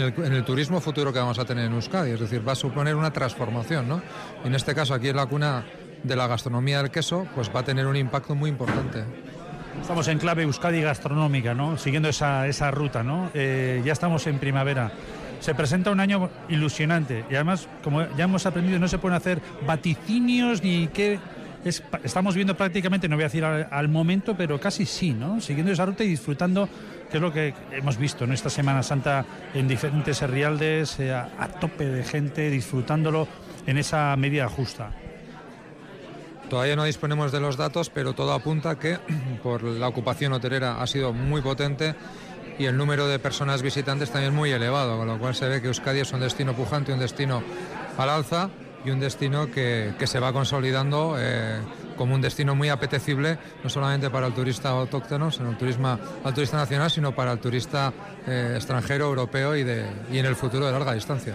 [0.00, 3.12] el, turismo futuro que vamos a tener en Euskadi, es decir, va a suponer una
[3.12, 4.02] transformación, ¿no?
[4.44, 5.64] En este caso aquí en la cuna
[6.02, 9.04] de la gastronomía del queso, pues va a tener un impacto muy importante.
[9.80, 11.78] Estamos en clave Euskadi gastronómica, ¿no?
[11.78, 13.30] Siguiendo esa, ruta, ¿no?
[13.32, 14.92] Eh, ya estamos en primavera
[15.44, 19.42] se presenta un año ilusionante y además, como ya hemos aprendido, no se pueden hacer
[19.66, 21.18] vaticinios ni qué.
[21.64, 25.40] Estamos viendo prácticamente, no voy a decir al, momento, pero casi sí, ¿no?
[25.40, 26.68] Siguiendo esa ruta y disfrutando,
[27.10, 29.24] que es lo que hemos visto en esta Semana Santa
[29.54, 33.26] en diferentes herrialdes, eh, a, a tope de gente, disfrutándolo
[33.66, 34.90] en esa medida justa.
[36.50, 38.98] Todavía no disponemos de los datos, pero todo apunta que
[39.42, 41.94] por la ocupación hotelera ha sido muy potente
[42.58, 45.68] y el número de personas visitantes también muy elevado, con lo cual se ve que
[45.68, 47.42] Euskadi es un destino pujante, un destino
[47.96, 48.50] al alza
[48.84, 51.60] y un destino que, se va consolidando eh,
[51.96, 56.34] como un destino muy apetecible, no solamente para el turista autóctono, sino el turismo, al
[56.34, 57.92] turista nacional, sino para el turista
[58.26, 61.34] eh, extranjero, europeo y, de, y en el futuro de larga distancia.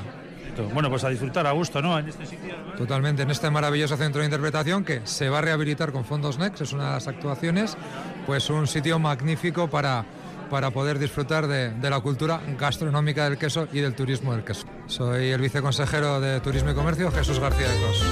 [0.74, 1.98] Bueno, pues a disfrutar a gusto, ¿no?
[1.98, 2.56] En este sitio.
[2.78, 6.62] Totalmente, en este maravilloso centro de interpretación que se va a rehabilitar con fondos NEX,
[6.62, 7.78] es una de las actuaciones,
[8.26, 10.06] pues un sitio magnífico para
[10.50, 14.66] para poder disfrutar de, la cultura gastronómica del queso y del turismo del queso.
[14.88, 18.04] Soy el viceconsejero de Turismo y Comercio, Jesús García de Cos.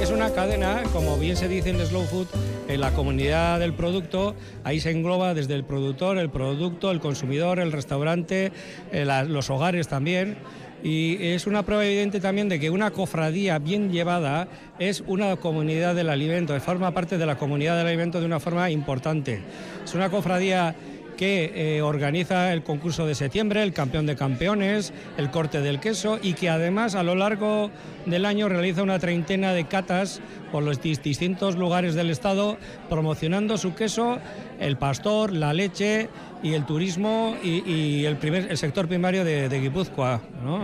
[0.00, 2.28] Es una cadena, como bien se dice en Slow Food,
[2.68, 7.58] en la comunidad del producto, ahí se engloba desde el productor, el producto, el consumidor,
[7.58, 8.52] el restaurante,
[8.92, 10.38] eh, los hogares también
[10.82, 15.94] y es una prueba evidente también de que una cofradía bien llevada es una comunidad
[15.94, 19.40] del alimento, forma parte de la comunidad del alimento de una forma importante.
[19.84, 20.74] Es una cofradía
[21.20, 26.18] que eh, organiza el concurso de septiembre, el campeón de campeones, el corte del queso
[26.22, 27.70] y que además a lo largo
[28.06, 32.56] del año realiza una treintena de catas por los distintos lugares del estado
[32.88, 34.18] promocionando su queso,
[34.60, 36.08] el pastor, la leche
[36.42, 40.22] y el turismo y, el, primer, el sector primario de, Guipúzcoa,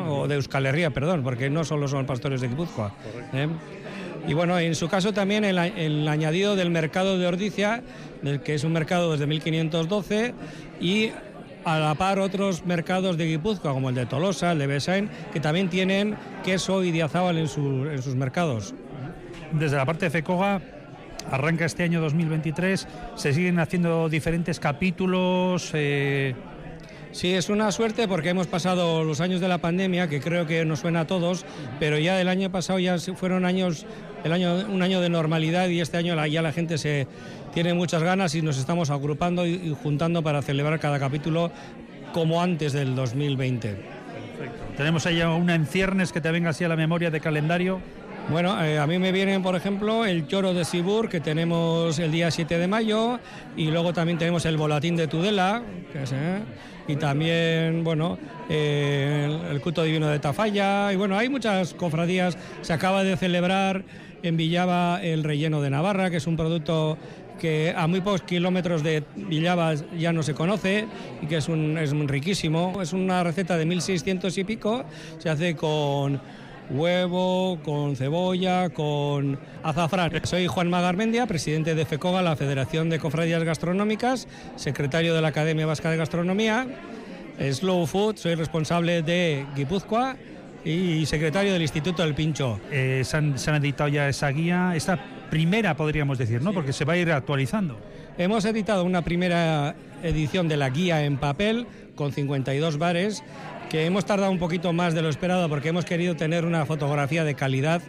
[0.08, 2.94] o de Euskal Herria, perdón, porque no solo son pastores de Guipúzcoa.
[3.34, 3.46] ¿eh?
[4.26, 7.82] Y bueno, en su caso también el, el añadido del mercado de Ordicia,
[8.44, 10.34] que es un mercado desde 1512,
[10.80, 11.10] y
[11.64, 15.40] a la par otros mercados de Guipúzcoa, como el de Tolosa, el de Besain, que
[15.40, 18.74] también tienen queso y diazábal en, en sus mercados.
[19.52, 20.60] Desde la parte de FECOGA,
[21.30, 25.70] arranca este año 2023, se siguen haciendo diferentes capítulos.
[25.74, 26.34] Eh,
[27.16, 30.66] Sí, es una suerte porque hemos pasado los años de la pandemia, que creo que
[30.66, 31.46] nos suena a todos,
[31.80, 33.86] pero ya el año pasado ya fueron años,
[34.26, 37.06] el año, un año de normalidad y este año ya la gente se
[37.54, 41.50] tiene muchas ganas y nos estamos agrupando y, juntando para celebrar cada capítulo
[42.12, 43.68] como antes del 2020.
[43.68, 44.64] Perfecto.
[44.76, 47.80] Tenemos ahí una en ciernes que te venga así a la memoria de calendario.
[48.28, 52.10] Bueno, eh, a mí me vienen, por ejemplo, el choro de Sibur, que tenemos el
[52.10, 53.20] día 7 de mayo,
[53.56, 55.62] y luego también tenemos el volatín de Tudela,
[55.92, 56.40] que es, eh,
[56.88, 62.36] y también, bueno, eh, el, culto divino de Tafalla, y bueno, hay muchas cofradías.
[62.62, 63.84] Se acaba de celebrar
[64.26, 66.98] en Villaba el relleno de Navarra, que es un producto
[67.38, 70.86] que a muy pocos kilómetros de Villaba ya no se conoce
[71.22, 72.80] y que es, un, es riquísimo.
[72.82, 74.84] Es una receta de 1600 y pico,
[75.18, 76.20] se hace con
[76.70, 80.10] huevo, con cebolla, con azafrán.
[80.24, 85.66] Soy Juan Magarmendia, presidente de FECOGA, la Federación de Cofradías Gastronómicas, secretario de la Academia
[85.66, 86.66] Vasca de Gastronomía,
[87.38, 90.16] Slow Food, soy responsable de Guipúzcoa
[90.66, 92.58] y secretario del Instituto del Pincho.
[92.72, 94.98] Eh, se, han, editado ya esa guía, esta
[95.30, 96.52] primera podríamos decir, ¿no?
[96.52, 97.78] Porque se va a ir actualizando.
[98.18, 103.22] Hemos editado una primera edición de la guía en papel con 52 bares
[103.68, 107.24] que hemos tardado un poquito más de lo esperado porque hemos querido tener una fotografía
[107.24, 107.82] de calidad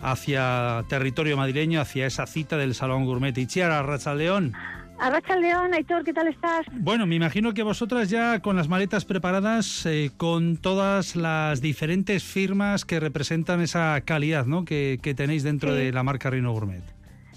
[0.00, 3.36] hacia territorio madrileño, hacia esa cita del Salón Gourmet.
[3.36, 4.52] Itziar, Arracha León.
[4.98, 6.64] Arracha León, Aitor, ¿qué tal estás?
[6.72, 12.24] Bueno, me imagino que vosotras ya con las maletas preparadas, eh, con todas las diferentes
[12.24, 14.64] firmas que representan esa calidad ¿no?
[14.64, 16.82] que, tenéis dentro de la marca Reino Gourmet.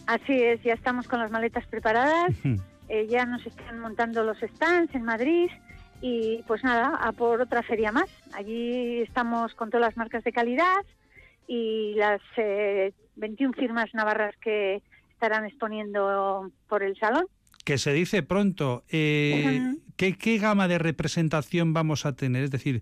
[0.08, 2.32] Así es, ya estamos con las maletas preparadas,
[2.88, 5.50] eh, ya nos están montando los stands en Madrid
[6.02, 8.10] y pues nada, a por otra feria más.
[8.34, 10.86] Allí estamos con todas las marcas de calidad
[11.46, 12.22] y las
[13.18, 17.26] 21 eh, firmas navarras que estarán exponiendo por el salón
[17.64, 18.84] que se dice pronto.
[18.90, 22.44] Eh, ¿qué, gama de representación vamos a tener?
[22.44, 22.82] Es decir,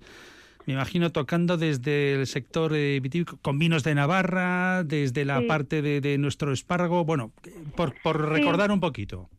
[0.66, 3.02] me imagino tocando desde el sector eh,
[3.42, 7.32] con vinos de Navarra, desde la parte de, nuestro espárrago, bueno,
[7.76, 7.94] por,
[8.30, 9.30] recordar un poquito.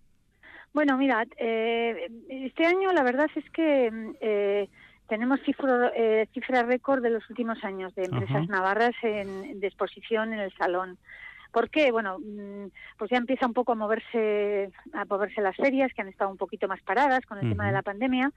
[0.72, 4.68] Bueno, mira, eh, este año la verdad es que
[5.09, 5.92] tenemos cifra,
[6.35, 10.98] cifra récord de los últimos años de empresas navarras en, de exposición en el salón.
[11.52, 11.90] ¿Por qué?
[11.90, 12.66] Bueno, mm,
[12.98, 16.37] pues ya empieza un poco a moverse, a moverse las ferias, que han estado un
[16.37, 18.32] poquito más paradas con el tema de la pandemia.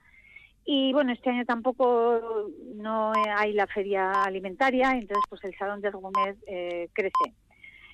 [0.64, 5.92] Y bueno, este año tampoco no hay la feria alimentaria, entonces pues el Salón del
[5.92, 7.34] Gourmet eh, crece.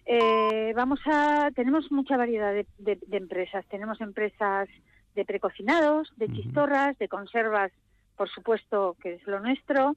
[0.05, 3.67] Eh, vamos a, tenemos mucha variedad de, empresas.
[3.67, 4.69] Tenemos empresas
[5.15, 7.73] de precocinados, de chistorras, de conservas,
[8.19, 9.97] por supuesto, que es lo nuestro.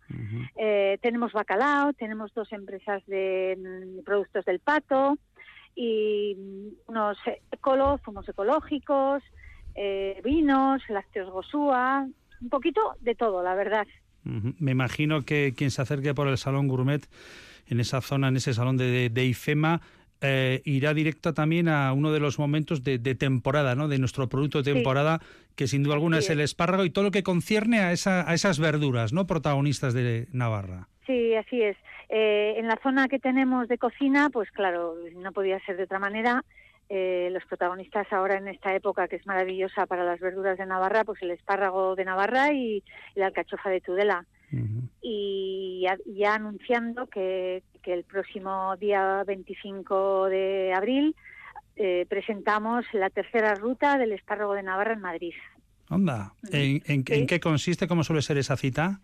[0.56, 5.18] Eh, tenemos bacalao, tenemos dos empresas de mm, productos del pato
[5.76, 7.18] y mm, unos
[7.52, 9.24] ecolos, zumos ecológicos,
[9.76, 12.08] eh, vinos, lácteos gosúa,
[12.40, 13.88] un poquito de todo, la verdad.
[14.24, 17.10] Me imagino que quien se acerque por el Salón Gourmet,
[17.68, 19.82] en esa zona, en ese salón de, de IFEMA,
[20.22, 23.88] eh, irá directo también a uno de los momentos de, de temporada, ¿no?
[23.88, 25.20] De nuestro producto de temporada,
[25.56, 26.52] que sin duda alguna es el es.
[26.52, 29.26] espárrago y todo lo que concierne a, esa, a esas verduras, ¿no?
[29.28, 30.88] Protagonistas de Navarra.
[31.08, 31.76] Sí, así es.
[32.10, 36.00] Eh, en la zona que tenemos de cocina, pues claro, no podía ser de otra
[36.00, 36.44] manera.
[36.90, 41.06] Eh, los protagonistas ahora en esta época que es maravillosa para las verduras de Navarra,
[41.06, 42.84] pues el espárrago de Navarra y,
[43.16, 44.26] y la alcachofa de Tudela.
[45.14, 51.16] Y ya, ya anunciando que, que el próximo día 25 de abril
[51.76, 55.34] eh, presentamos la tercera ruta del espárrago de Navarra en Madrid.
[55.90, 57.88] Onda, ¿en, en- en qué consiste?
[57.90, 59.02] ¿Cómo suele ser esa cita?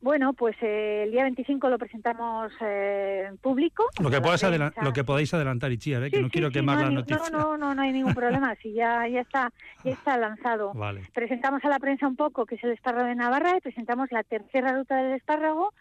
[0.00, 3.84] Bueno, pues eh, el día 25 lo presentamos eh, en público.
[4.00, 4.40] Lo que, puedas
[4.80, 6.10] lo que podáis adelantar, Itziar, ¿eh?
[6.10, 7.22] que Sí, no sí, quiero sí, quemar no, la noticia.
[7.32, 8.54] No, no, no, no hay ningún problema.
[8.62, 10.72] Sí, ya, ya está, ya está lanzado.
[10.74, 11.02] Vale.
[11.12, 14.22] Presentamos a la prensa un poco que es el espárrago de Navarra y presentamos la
[14.22, 15.72] tercera ruta del espárrago,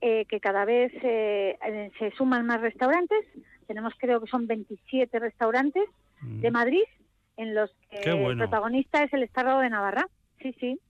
[0.00, 3.26] eh, que cada vez eh, eh, se suman más restaurantes.
[3.66, 5.84] Tenemos creo que son 27 restaurantes
[6.22, 6.82] de Madrid
[7.36, 8.30] en los que bueno.
[8.30, 10.06] el protagonista es el espárrago de Navarra.
[10.40, 10.80] Sí, sí.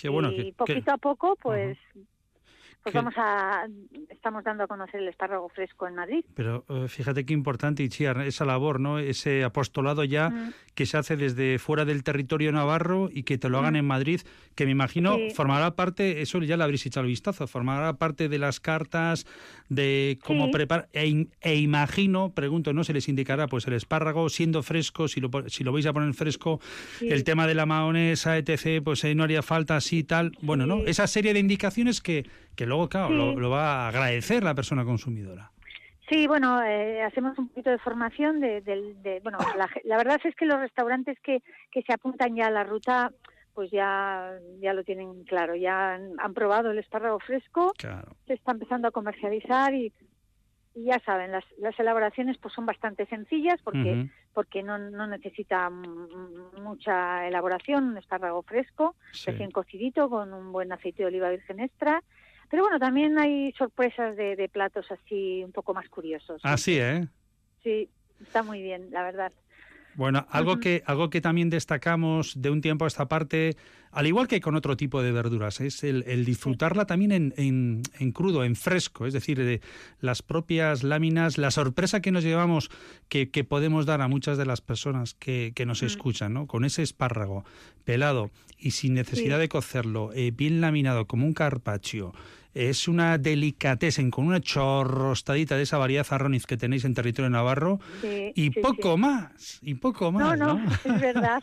[0.00, 0.30] Qué bueno.
[0.30, 1.76] y que- que- poquito a poco, pues,
[2.82, 3.66] pues vamos a,
[4.08, 6.24] estamos dando a conocer el espárrago fresco en Madrid.
[6.34, 8.98] Pero eh, fíjate qué importante, Itziar, esa labor, ¿no?
[8.98, 10.52] Ese apostolado ya Mm.
[10.74, 14.20] que se hace desde fuera del territorio navarro y que te lo hagan en Madrid,
[14.54, 15.30] que me imagino Sí.
[15.34, 19.26] formará parte, eso ya le habréis echado el vistazo, formará parte de las cartas,
[19.68, 20.52] de cómo Sí.
[20.52, 22.84] preparar, e, e imagino, pregunto, ¿no?
[22.84, 26.14] Se les indicará pues el espárrago siendo fresco, si lo, si lo vais a poner
[26.14, 26.60] fresco,
[26.98, 27.08] Sí.
[27.08, 30.32] el tema de la maonesa, etc., pues eh, no haría falta así tal.
[30.40, 30.78] Bueno, ¿no?
[30.86, 33.14] Esa serie de indicaciones que, que luego, claro, Sí.
[33.14, 35.50] lo, lo va a agradecer la persona consumidora.
[36.08, 39.38] Sí, bueno, eh, hacemos un poquito de formación de, del- de- bueno,
[39.84, 43.12] la, verdad es que los restaurantes que, que se apuntan ya a la ruta,
[43.54, 47.72] pues ya, ya lo tienen claro, ya han, han probado el espárrago fresco,
[48.26, 49.92] se está empezando a comercializar y,
[50.74, 55.68] y ya saben, las, las elaboraciones pues son bastante sencillas porque porque no, no necesita
[55.70, 59.30] mucha elaboración, un espárrago fresco, Sí.
[59.30, 62.02] recién cocidito con un buen aceite de oliva virgen extra.
[62.50, 66.40] Pero bueno, también hay sorpresas de, de platos así un poco más curiosos.
[66.44, 67.06] Así, ¿eh?
[67.62, 67.88] Sí,
[68.20, 69.32] está muy bien, la verdad.
[69.96, 73.56] Bueno, algo que algo que también destacamos de un tiempo a esta parte,
[73.90, 77.82] al igual que con otro tipo de verduras, es el, el disfrutarla también en, en-
[77.98, 79.60] en crudo, en fresco, es decir, de
[80.00, 82.70] las propias láminas, la sorpresa que nos llevamos,
[83.08, 86.46] que, que podemos dar a muchas de las personas que, que nos escuchan, ¿no?
[86.46, 87.44] Con ese espárrago
[87.84, 89.40] pelado y sin necesidad Sí.
[89.42, 92.12] de cocerlo, eh, bien laminado como un carpaccio.
[92.54, 97.78] Es una delicatessen con una chorrostadita de esa variedad arroniz que tenéis en territorio navarro
[98.00, 99.00] Sí, y sí, poco sí.
[99.00, 100.60] más, y poco más, no, ¿no?
[100.84, 101.42] es verdad.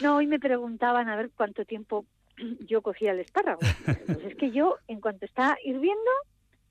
[0.00, 2.06] No, hoy me preguntaban a ver cuánto tiempo
[2.68, 3.60] yo cocía el espárrago.
[3.60, 6.10] Pues es que yo, en cuanto está hirviendo,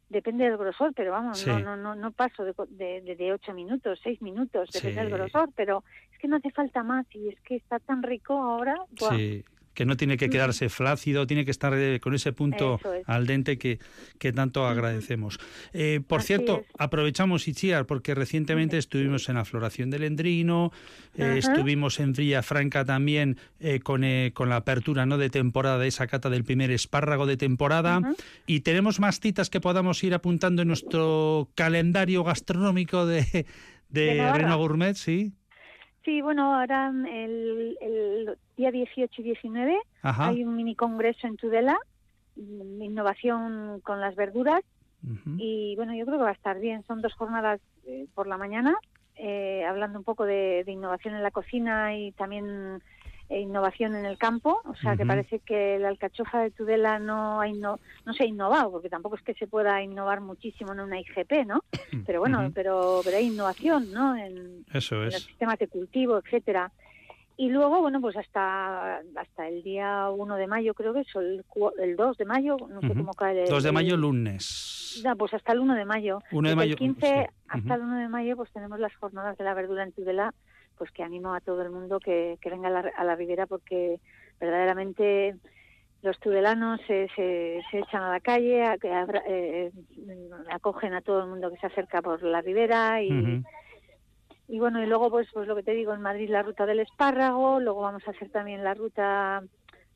[0.09, 3.53] depende del grosor, pero vamos, no, no, no, no paso de, de, de- de ocho
[3.53, 7.39] minutos, seis minutos, depende del grosor, pero es que no hace falta más y es
[7.41, 8.75] que está tan rico ahora.
[8.91, 9.17] ¡buah!
[9.17, 9.43] Sí,
[9.77, 13.07] que no tiene que quedarse flácido, tiene que estar eh, con ese punto es.
[13.07, 13.77] al dente que,
[14.17, 15.37] que tanto agradecemos.
[15.71, 16.75] Eh, por Así cierto, es.
[16.79, 20.71] aprovechamos, Itziar, porque recientemente estuvimos en la floración del Endrino,
[21.15, 25.19] eh, estuvimos en Franca también eh, con, eh, con la apertura ¿no?
[25.19, 28.01] de temporada de esa cata del primer espárrago de temporada
[28.47, 33.45] y tenemos más citas que podamos ir apuntando en nuestro calendario gastronómico de,
[33.89, 34.33] de.
[34.33, 35.33] Reino Gourmet, ¿sí?
[36.07, 40.29] Sí, bueno, ahora mm, el, el día 18 y 19 Ajá.
[40.29, 41.77] hay un mini congreso en Tudela,
[42.37, 44.61] mm, innovación con las verduras,
[45.37, 46.83] y bueno, yo creo que va a estar bien.
[46.87, 48.77] Son dos jornadas eh, por la mañana,
[49.15, 52.81] eh, hablando un poco de, de innovación en la cocina y también
[53.29, 54.61] eh, innovación en el campo.
[54.65, 55.07] O sea, que Ujú.
[55.09, 57.79] parece que la alcachofa de Tudela no, ha no
[58.13, 61.61] se ha innovado, porque tampoco es que se pueda innovar muchísimo en una IGP, ¿no?
[62.05, 62.51] Pero bueno, Ujú.
[62.53, 64.15] pero, pero hay innovación, ¿no?
[64.15, 65.23] En, Eso en los es.
[65.23, 66.71] sistemas de cultivo, etcétera.
[67.39, 71.19] Y luego, bueno, pues hasta hasta el día 1 de mayo, creo que es, o
[71.19, 71.45] el,
[71.79, 72.95] el 2 de mayo, no sé Ujú.
[72.97, 73.49] cómo cae el...
[73.49, 74.99] 2 de mayo, el- lunes.
[75.03, 76.19] Ya, pues hasta el 1 de mayo.
[76.31, 77.35] 1 de Desde mayo, El 15 sí.
[77.49, 80.33] hasta el 1 de mayo, pues tenemos las jornadas de la verdura en Tudela,
[80.77, 83.47] pues que animo a todo el mundo que, que venga a la, a la ribera
[83.47, 83.99] porque
[84.39, 85.35] verdaderamente
[86.03, 88.77] los tudelanos se, se, se echan a la calle, a-
[89.27, 89.71] eh,
[90.51, 93.09] acogen a todo el mundo que se acerca por la ribera y,
[94.47, 96.79] y bueno, y luego pues, pues lo que te digo, en Madrid la ruta del
[96.81, 99.43] espárrago, luego vamos a hacer también la ruta,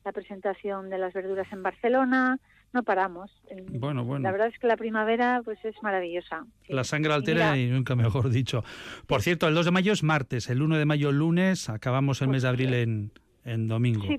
[0.04, 2.38] la presentación de las verduras en Barcelona,
[2.72, 3.30] no paramos.
[3.70, 4.22] Bueno, bueno.
[4.22, 6.46] La verdad es que la primavera pues es maravillosa.
[6.68, 8.64] La sangre altera y, nunca mejor dicho.
[9.06, 12.28] Por cierto, el 2 de mayo es martes, el 1 de mayo lunes, acabamos el
[12.28, 13.12] mes de abril en,
[13.44, 14.04] en domingo.
[14.06, 14.18] Sí,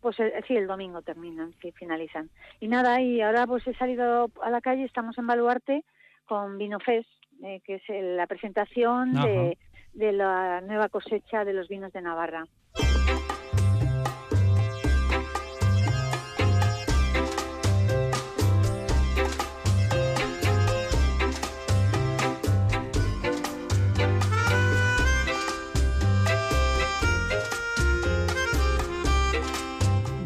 [0.00, 2.28] pues el, sí, el domingo terminan, sí, finalizan.
[2.60, 5.84] Y nada, y ahora pues he salido a la calle, estamos en Baluarte
[6.26, 7.08] con Vino Fest,
[7.44, 9.58] eh, que es la presentación de,
[9.92, 12.46] de la nueva cosecha de los vinos de Navarra.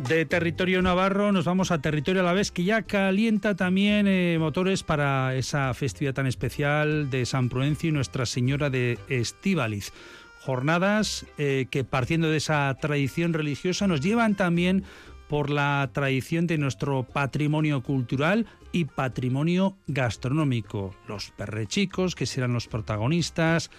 [0.09, 4.37] De territorio navarro nos vamos a territorio a la vez que ya calienta también eh,
[4.39, 9.93] motores para esa festividad tan especial de San Prudencio y Nuestra Señora de Estíbaliz.
[10.39, 14.85] Jornadas eh, que partiendo de esa tradición religiosa nos llevan también
[15.29, 20.95] por la tradición de nuestro patrimonio cultural y patrimonio gastronómico.
[21.09, 23.73] Los perrechicos, que serán los protagonistas,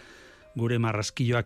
[0.55, 1.43] Gure Marrasquillo a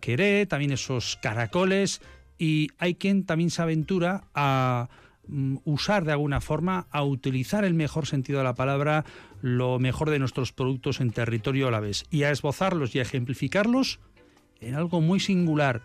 [0.47, 2.01] también esos caracoles
[2.41, 4.89] y hay quien también se aventura a
[5.27, 9.05] mm, usar de alguna forma, a utilizar el mejor sentido de la palabra,
[9.43, 13.03] lo mejor de nuestros productos en territorio a la vez y a esbozarlos y a
[13.03, 13.99] ejemplificarlos
[14.59, 15.83] en algo muy singular,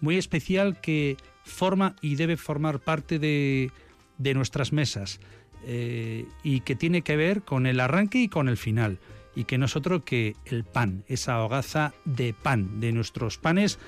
[0.00, 3.70] muy especial que forma y debe formar parte de,
[4.18, 5.20] nuestras mesas
[5.64, 8.98] eh, y que tiene que ver con el arranque y con el final
[9.36, 13.78] y que no es otro que el pan, esa hogaza de pan, de nuestros panes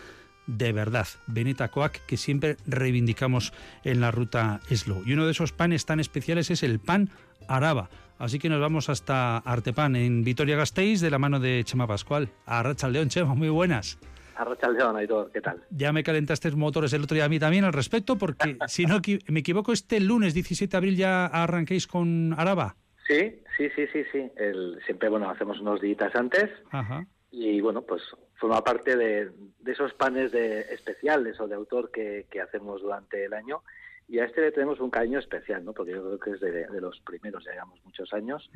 [0.46, 3.52] de verdad, Beneta Coac, que siempre reivindicamos
[3.84, 5.02] en la ruta Slow.
[5.04, 7.10] Y uno de esos panes tan especiales es el pan
[7.48, 7.88] araba.
[8.18, 12.30] Así que nos vamos hasta Artepan, en Vitoria-Gasteiz, de la mano de Chema Pascual.
[12.46, 13.98] A León, Chema, muy buenas.
[14.36, 15.62] A León, Aitor, ¿qué tal?
[15.70, 19.00] Ya me calentaste motores el otro día a mí también al respecto, porque si no
[19.28, 22.76] me equivoco, este lunes 17 de abril ya arranquéis con Araba.
[23.06, 24.30] Sí, sí, sí, sí, sí.
[24.36, 26.50] El, siempre, bueno, hacemos unos días antes.
[26.70, 27.06] Ajá.
[27.30, 28.02] Y bueno, pues
[28.36, 29.30] forma parte de,
[29.66, 33.62] esos panes de especiales o de autor que, hacemos durante el año.
[34.08, 35.72] Y a este le tenemos un cariño especial, ¿no?
[35.72, 38.48] Porque yo creo que es de, los primeros, ya llevamos muchos años.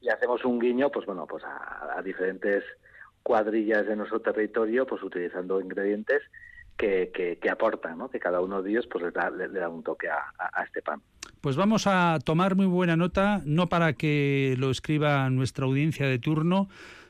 [0.00, 2.64] Y hacemos un guiño, pues bueno, pues a, diferentes
[3.22, 6.22] cuadrillas de nuestro territorio, pues utilizando ingredientes
[6.76, 7.10] que,
[7.40, 8.10] que, aportan, ¿no?
[8.10, 10.82] Que cada uno de ellos pues le da, le, da un toque a, a, este
[10.82, 11.00] pan.
[11.40, 16.18] Pues vamos a tomar muy buena nota, no para que lo escriba nuestra audiencia de
[16.18, 16.68] turno,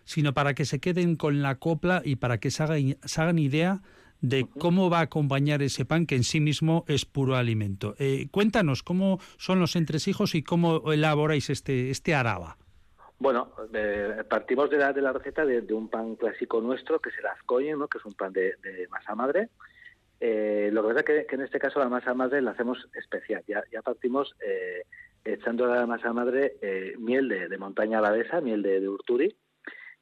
[0.08, 3.82] sino para que se queden con la copla y para que se hagan, idea
[4.22, 7.94] de cómo va a acompañar ese pan que en sí mismo es puro alimento.
[7.98, 12.56] Eh, cuéntanos cómo son los entresijos y cómo elaboráis este, este araba.
[13.18, 13.52] Bueno,
[14.30, 17.78] partimos de la, de la receta de, un pan clásico nuestro, que es el azcoyen,
[17.78, 17.86] ¿no?
[17.86, 18.54] que es un pan de,
[18.88, 19.50] masa madre.
[20.20, 23.44] Eh, lo que pasa es que, en este caso la masa madre la hacemos especial.
[23.46, 24.84] Ya, ya partimos eh,
[25.22, 26.54] echando a la masa madre
[26.98, 29.36] miel de, montaña alavesa, miel de, de Urturi,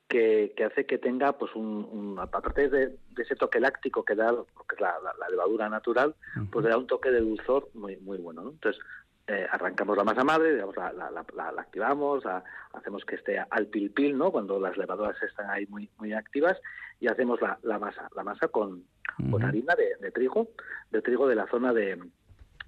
[0.09, 4.81] que, hace que tenga, pues, un, aparte de, ese toque láctico que da, que es
[4.81, 4.99] la,
[5.31, 6.15] levadura natural,
[6.51, 8.43] pues le da un toque de dulzor muy, muy bueno.
[8.51, 8.83] Entonces,
[9.27, 12.25] eh, arrancamos la masa madre, digamos, la, la, activamos,
[12.73, 14.31] hacemos que esté al pil pil, ¿no?
[14.31, 16.57] Cuando las levaduras están ahí muy, muy activas,
[17.01, 18.85] y hacemos la, masa, la masa con,
[19.31, 20.49] con harina de, trigo,
[20.91, 21.99] de trigo de la zona de,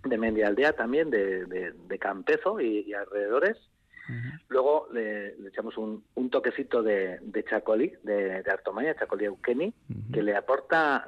[0.04, 3.56] de Mendialdea también, de, de, Campezo y alrededores,
[4.48, 9.72] Luego le, echamos un, toquecito de, de chacolí, de, de artomaya, chacolí eukeni,
[10.12, 11.06] que le aporta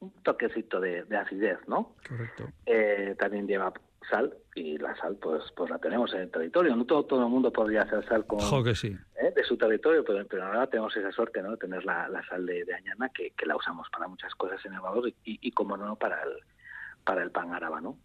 [0.00, 1.94] un toquecito de, acidez, ¿no?
[2.08, 2.48] Correcto.
[2.66, 3.72] Eh, también lleva
[4.08, 7.28] sal y la sal pues pues la tenemos en el territorio no todo todo el
[7.28, 8.40] mundo podría hacer sal con
[8.74, 8.96] sí.
[9.16, 9.32] ¿eh?
[9.36, 12.64] de su territorio pero, pero ahora tenemos esa suerte no de tener la, sal de,
[12.74, 16.22] añana que, la usamos para muchas cosas en el valor y, y como no para
[16.22, 16.30] el
[17.04, 17.98] para el pan árabe, ¿no?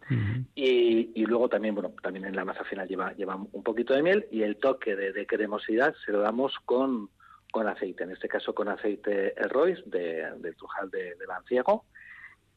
[0.56, 4.04] y, y, luego también, bueno, también en la masa final lleva, lleva un poquito de
[4.04, 7.10] miel y el toque de, cremosidad se lo damos con,
[7.52, 11.86] con aceite, en este caso con aceite Royce de, del Trujal de, de Lanciego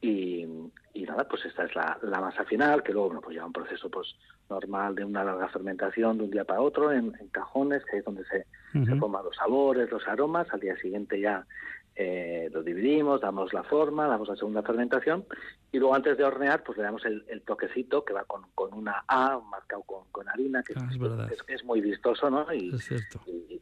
[0.00, 0.46] y,
[0.94, 3.52] y, nada, pues esta es la, la, masa final, que luego bueno, pues lleva un
[3.52, 4.14] proceso pues
[4.48, 8.24] normal de una larga fermentación de un día para otro en, cajones, que es donde
[8.26, 11.44] se, se forman los sabores, los aromas, al día siguiente ya
[12.00, 15.24] eh, lo dividimos, damos la forma, damos la segunda fermentación
[15.72, 19.02] y luego antes de hornear pues le damos el, toquecito que va con, con, una
[19.08, 20.88] A marcado con, con harina que ah,
[21.28, 22.46] es, es, muy vistoso ¿no?
[22.54, 22.72] Y,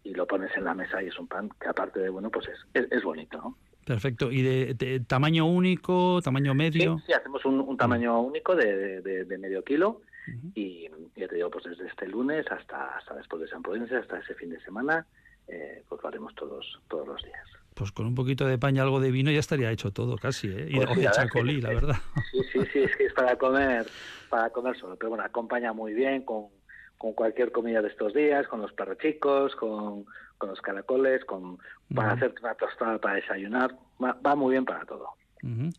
[0.05, 2.47] y, lo pones en la mesa y es un pan que aparte de bueno pues
[2.75, 3.57] es, es, bonito ¿no?
[3.87, 4.31] Perfecto.
[4.31, 6.99] ¿Y de, tamaño único, tamaño medio?
[7.07, 10.03] Sí, hacemos un, tamaño único de, de, medio kilo
[10.55, 14.19] y ya te digo, pues desde este lunes hasta, hasta después de San Prudencio, hasta
[14.19, 15.07] ese fin de semana,
[15.49, 17.49] eh, pues lo haremos todos, todos los días.
[17.75, 20.69] Pues con un poquito de paña, algo de vino ya estaría hecho todo casi, ¿eh?
[20.71, 21.97] Y Pues de chacolí, la verdad.
[22.33, 23.87] Sí, sí, sí, es que es para comer,
[24.31, 26.47] para comer solo, pero bueno, acompaña muy bien con,
[26.97, 30.07] con cualquier comida de estos días, con los perros chicos, con,
[30.39, 31.59] con los caracoles, con
[31.95, 35.11] para hacer una tostada para desayunar, va, va muy bien para todo.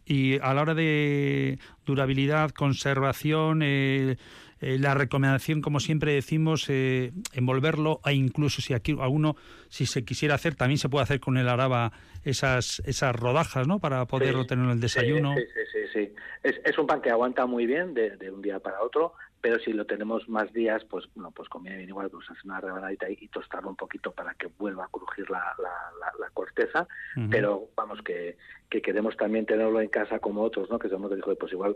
[0.06, 4.18] Y a la hora de durabilidad, conservación, eh,
[4.62, 9.36] eh, la recomendación, como siempre decimos, eh, envolverlo e incluso si aquí alguno,
[9.70, 11.92] si se quisiera hacer, también se puede hacer con el araba
[12.24, 13.80] esas esas rodajas, ¿no?
[13.80, 15.36] Para poderlo Sí, tener en el desayuno.
[15.36, 16.16] Sí, sí, sí, sí.
[16.44, 19.60] Es, es un pan que aguanta muy bien de, de un día para otro, pero
[19.60, 23.10] si lo tenemos más días, pues bueno, pues conviene bien igual pues hacer una rebanadita
[23.10, 25.70] y, y tostarlo un poquito para que vuelva a crujir la, la,
[26.02, 26.88] la- la corteza,
[27.30, 28.38] pero vamos que,
[28.70, 30.80] que queremos también tenerlo en casa como otros, ¿no?
[30.80, 31.76] Que somos que dijo, pues igual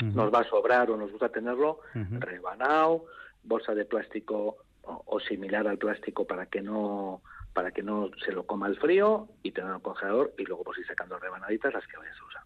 [0.00, 1.80] nos va a sobrar o nos gusta tenerlo
[2.20, 3.06] rebanado,
[3.42, 7.22] bolsa de plástico o, o similar al plástico para que no
[7.52, 10.62] para que no se lo coma el frío y tenerlo en el congelador y luego
[10.62, 12.42] pues ir sacando rebanaditas las que vayas a usar.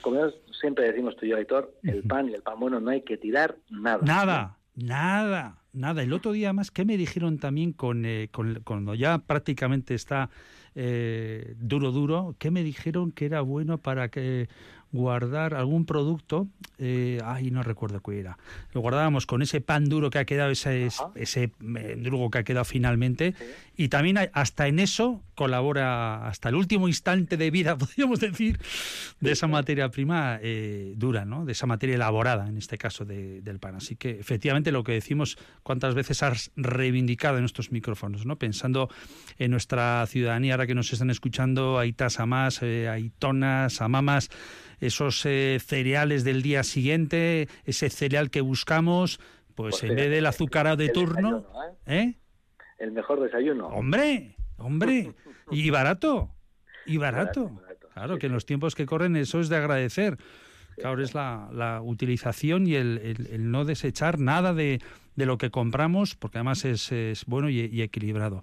[0.00, 0.30] Como
[0.60, 3.16] siempre decimos tú y yo, Aitor, el pan y el pan bueno no hay que
[3.16, 3.98] tirar nada.
[4.04, 6.02] Nada, nada, nada.
[6.02, 10.30] El otro día más, ¿qué me dijeron también con, eh, con- cuando ya prácticamente está
[10.76, 12.36] eh, duro, duro?
[12.38, 14.48] ¿Qué me dijeron que era bueno para que
[14.92, 16.46] guardar algún producto?
[16.78, 18.38] eh, ay, no recuerdo cuál era.
[18.74, 22.64] Lo guardábamos con ese pan duro que ha quedado, ese, ese mendrugo que ha quedado
[22.66, 23.34] finalmente.
[23.76, 28.58] Y también hay- hasta en eso colabora, hasta el último instante de vida, podríamos decir,
[29.20, 31.44] de esa materia prima eh, dura, ¿no?
[31.44, 33.76] De esa materia elaborada, en este caso de- del pan.
[33.76, 38.36] Así que efectivamente lo que decimos, cuántas veces has reivindicado en estos micrófonos, ¿no?
[38.36, 38.90] Pensando
[39.38, 44.30] en nuestra ciudadanía, ahora que nos están escuchando, aitas a más, eh, aitonas, a mamas,
[44.80, 49.20] esos eh, cereales del día siguiente, ese cereal que buscamos,
[49.54, 52.14] pues, Pues en vez del azucarado de el turno, desayuno, ¿eh?
[52.78, 53.68] El mejor desayuno.
[53.68, 55.14] Hombre, hombre,
[55.50, 56.30] y barato,
[56.86, 57.60] y barato.
[57.94, 60.18] Claro, que en los tiempos que corren eso es de agradecer.
[60.76, 64.80] Claro, es la, la utilización y el, el- el no desechar nada de,
[65.16, 68.42] de lo que compramos, porque además es, es bueno y, y equilibrado.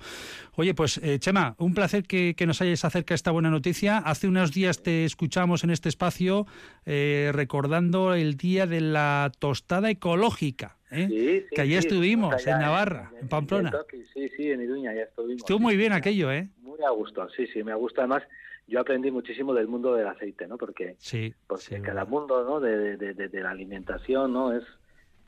[0.55, 3.99] Oye, pues eh, Chema, un placer que, que nos hayas acerca esta buena noticia.
[3.99, 6.45] Hace unos días te escuchamos en este espacio
[6.85, 11.07] eh, recordando el día de la tostada ecológica, ¿eh?
[11.07, 13.71] Sí, sí, que allí sí, estuvimos, allá en Navarra, en Pamplona.
[14.13, 15.37] Sí, sí, en Iruña ya estuvimos.
[15.37, 16.49] Estuvo muy bien aquello, ¿eh?
[16.61, 18.01] Muy a gusto, sí, sí, me gusta.
[18.01, 18.23] Además,
[18.67, 20.57] yo aprendí muchísimo del mundo del aceite, ¿no?
[20.57, 22.59] Porque, Sí, porque cada mundo, ¿no?
[22.59, 24.53] De, de, de, de la alimentación, ¿no?
[24.53, 24.63] Es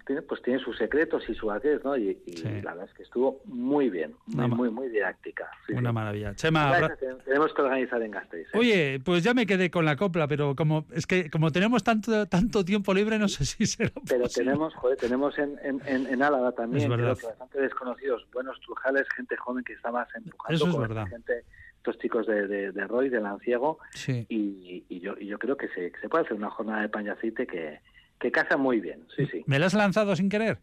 [0.06, 1.97] tiene, pues tiene sus secretos y sus aquellos, ¿no?
[1.97, 5.49] Y, y la verdad es que estuvo muy bien, muy, muy, muy didáctica.
[5.66, 5.93] Sí, Una sí.
[5.95, 6.36] maravilla.
[6.36, 8.47] Chema, Ahora te- tenemos que organizar en Gasteiz.
[8.47, 8.58] ¿eh?
[8.58, 12.26] Oye, pues ya me quedé con la copla, pero como es que como tenemos tanto
[12.28, 14.45] tanto tiempo libre, no sé si será Pero posible.
[14.45, 19.08] tenemos, joder, tenemos en, en, en, en Álava también, creo que bastante desconocidos, buenos trujales,
[19.16, 21.08] gente joven que está más empujando Eso es con verdad.
[21.08, 21.43] gente,
[21.78, 24.26] estos chicos de, de, de Roy, de Lanciego, Sí.
[24.30, 26.89] y, y yo, y yo creo que se, que se puede hacer una jornada de
[26.89, 27.80] pan y aceite que,
[28.20, 29.43] que casa muy bien, sí, sí.
[29.45, 30.59] ¿Me la has lanzado sin querer?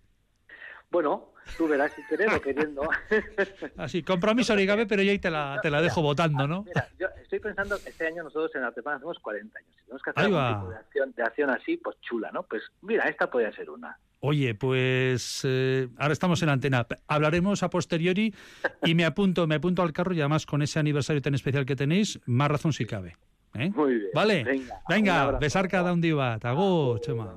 [0.90, 2.82] Bueno, tú verás si quieres o queriendo.
[3.76, 6.64] Así, compromiso origami, pero yo ahí te la, te la dejo votando, ¿no?
[6.64, 9.70] Mira, yo estoy pensando que este año nosotros en Artepan hacemos 40 años.
[9.74, 10.58] Si tenemos que hacer va.
[10.58, 12.42] tipo de acción, de acción así, pues chula, ¿no?
[12.42, 13.98] Pues mira, esta podría ser una.
[14.20, 16.86] Oye, pues eh, ahora estamos en antena.
[17.08, 18.34] Hablaremos a posteriori
[18.84, 21.74] y me apunto, me apunto al carro y además con ese aniversario tan especial que
[21.74, 23.16] tenéis, más razón si cabe.
[23.54, 23.70] ¿Eh?
[23.74, 24.10] Muy bien.
[24.14, 26.34] Vale, Venga, venga, besar cada un día.
[26.42, 27.34] Agur, Chema.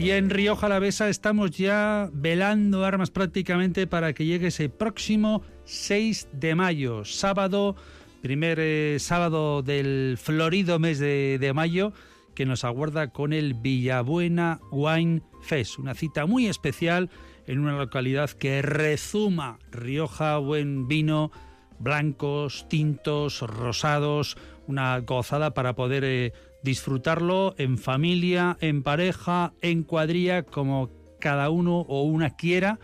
[0.00, 6.28] Y en Rioja Alavesa estamos ya velando armas prácticamente para que llegue ese próximo 6
[6.32, 7.76] de mayo, sábado,
[8.22, 11.92] primer eh, sábado del florido mes de, mayo,
[12.34, 17.10] que nos aguarda con el Villabuena Wine Fest, una cita muy especial
[17.46, 21.30] en una localidad que rezuma Rioja, buen vino,
[21.78, 26.32] blancos, tintos, rosados, una gozada para poder eh,
[26.62, 32.78] disfrutarlo en familia, en pareja, en cuadrilla, como cada uno o una quiera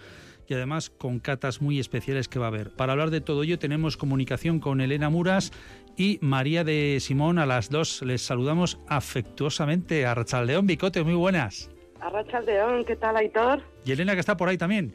[0.48, 2.70] y además con catas muy especiales que va a haber.
[2.70, 5.52] Para hablar de todo ello tenemos comunicación con Elena Muras
[5.96, 7.38] y María de Simón.
[7.38, 10.06] A las dos les saludamos afectuosamente.
[10.06, 11.70] A Rachaldeón Bicote, muy buenas.
[12.00, 13.62] Arrachaldeón, ¿qué tal, Aitor?
[13.84, 14.94] Y Elena que está por ahí también.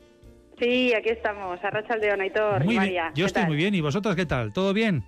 [0.60, 2.84] Sí, aquí estamos, Arrachaldeón, Aitor Muy y bien.
[2.84, 3.08] María.
[3.10, 3.50] Yo ¿qué estoy tal?
[3.50, 3.74] muy bien.
[3.76, 4.54] ¿Y vosotras qué tal?
[4.54, 5.04] ¿Todo bien?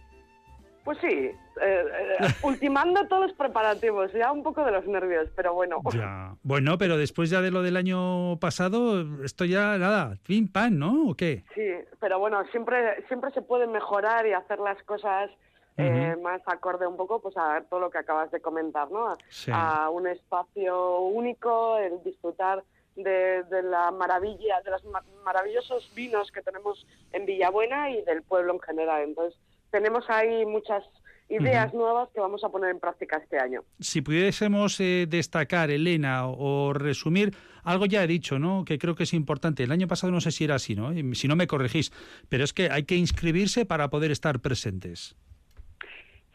[0.84, 5.54] Pues sí, eh, eh, ultimando todos los preparativos, ya un poco de los nervios, pero
[5.54, 5.78] bueno.
[5.94, 6.36] Ya.
[6.44, 11.10] Bueno, pero después ya de lo del año pasado, esto ya nada, fin pan, ¿no?
[11.12, 11.46] ¿O qué?
[11.56, 11.62] Sí,
[12.02, 15.32] pero bueno, siempre, siempre se puede mejorar y hacer las cosas
[15.78, 19.08] eh, más acorde un poco pues a todo lo que acabas de comentar, ¿no?
[19.08, 19.50] A, Sí.
[19.54, 22.64] a un espacio único, el disfrutar
[22.96, 28.22] de, de la maravilla, de los ma- maravillosos vinos que tenemos en Villabuena y del
[28.22, 29.02] pueblo en general.
[29.04, 29.40] Entonces,
[29.74, 30.84] tenemos ahí muchas
[31.30, 33.64] ideas nuevas que vamos a poner en práctica este año.
[33.80, 37.32] Si pudiésemos eh, destacar, Elena, o, o resumir,
[37.64, 38.64] algo ya he dicho, ¿no?
[38.66, 39.64] Que creo que es importante.
[39.64, 40.94] El año pasado no sé si era así, ¿no?
[40.94, 41.92] Y Si no me corregís,
[42.30, 45.16] pero es que hay que inscribirse para poder estar presentes.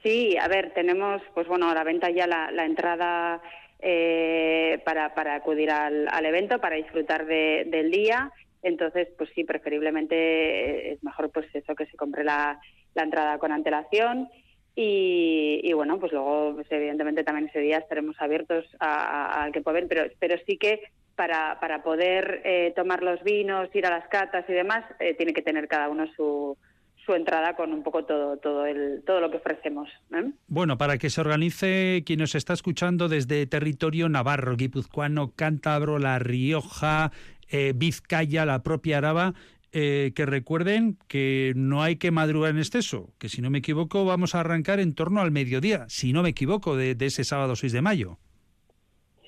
[0.02, 3.40] Sí, a ver, tenemos, pues bueno, a la venta ya la, la entrada
[3.80, 8.32] eh, para, para acudir al, al evento, para disfrutar de- del día.
[8.62, 12.58] Entonces, pues sí, preferiblemente eh, es mejor pues eso que se compre la,
[12.98, 14.28] la entrada con antelación.
[14.74, 19.80] Y, y bueno, pues luego, pues evidentemente también ese día estaremos abiertos al que pueda
[19.80, 20.82] ver, pero, pero sí que
[21.16, 25.32] para, para poder eh, tomar los vinos, ir a las catas y demás, eh, tiene
[25.32, 26.56] que tener cada uno su,
[27.04, 29.88] su entrada con un poco todo, todo, el, todo lo que ofrecemos.
[30.12, 30.30] ¿eh?
[30.46, 36.20] Bueno, para que se organice quien nos está escuchando desde territorio navarro, guipuzcoano, cántabro, La
[36.20, 37.10] Rioja,
[37.74, 39.32] Vizcaya, la propia Araba,
[39.72, 44.04] eh, que recuerden que no hay que madrugar en exceso, que si no me equivoco
[44.04, 47.56] vamos a arrancar en torno al mediodía, si no me equivoco, de, de ese sábado
[47.56, 48.18] 6 de mayo.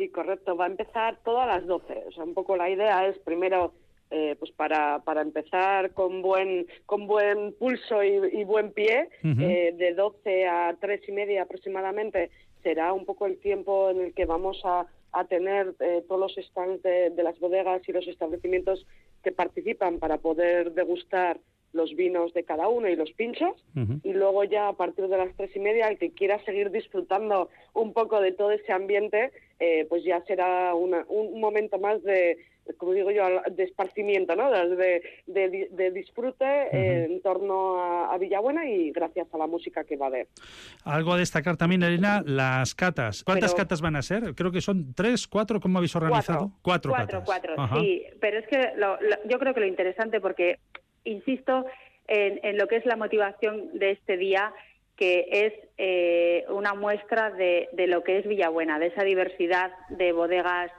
[0.01, 0.57] Sí, correcto.
[0.57, 2.05] Va a empezar todo a las 12.
[2.09, 3.75] O sea, un poco la idea es primero,
[4.11, 9.75] eh, pues para, para empezar con buen con buen pulso y, y buen pie, eh,
[9.77, 12.31] de 12 a 3 y media aproximadamente
[12.63, 16.47] será un poco el tiempo en el que vamos a, a tener eh, todos los
[16.47, 18.87] stands de, de las bodegas y los establecimientos
[19.23, 21.39] que participan para poder degustar
[21.73, 23.55] los vinos de cada uno y los pinchos
[24.03, 27.49] y luego ya a partir de las tres y media el que quiera seguir disfrutando
[27.75, 32.39] un poco de todo ese ambiente eh, pues ya será una- un momento más de
[32.79, 38.19] como digo yo de esparcimiento no de, de- de disfrute eh, en torno a, a
[38.19, 40.29] Villabuena y gracias a la música que va a haber
[40.85, 43.25] Algo a destacar también, Elena, las catas.
[43.25, 44.35] ¿Cuántas Pero- catas van a ser?
[44.35, 46.53] Creo que son tres, cuatro, ¿cómo habéis organizado?
[46.63, 47.25] Cuatro, cuatro, catas.
[47.27, 47.81] cuatro, Ajá.
[47.81, 48.05] sí.
[48.21, 50.59] Pero es que lo- lo- yo creo que lo interesante, porque
[51.05, 51.67] insisto
[52.07, 54.53] en, en lo que es la motivación de este día,
[54.97, 60.13] que es eh, una muestra de, de lo que es Villabuena, de esa diversidad de
[60.13, 60.71] bodegas,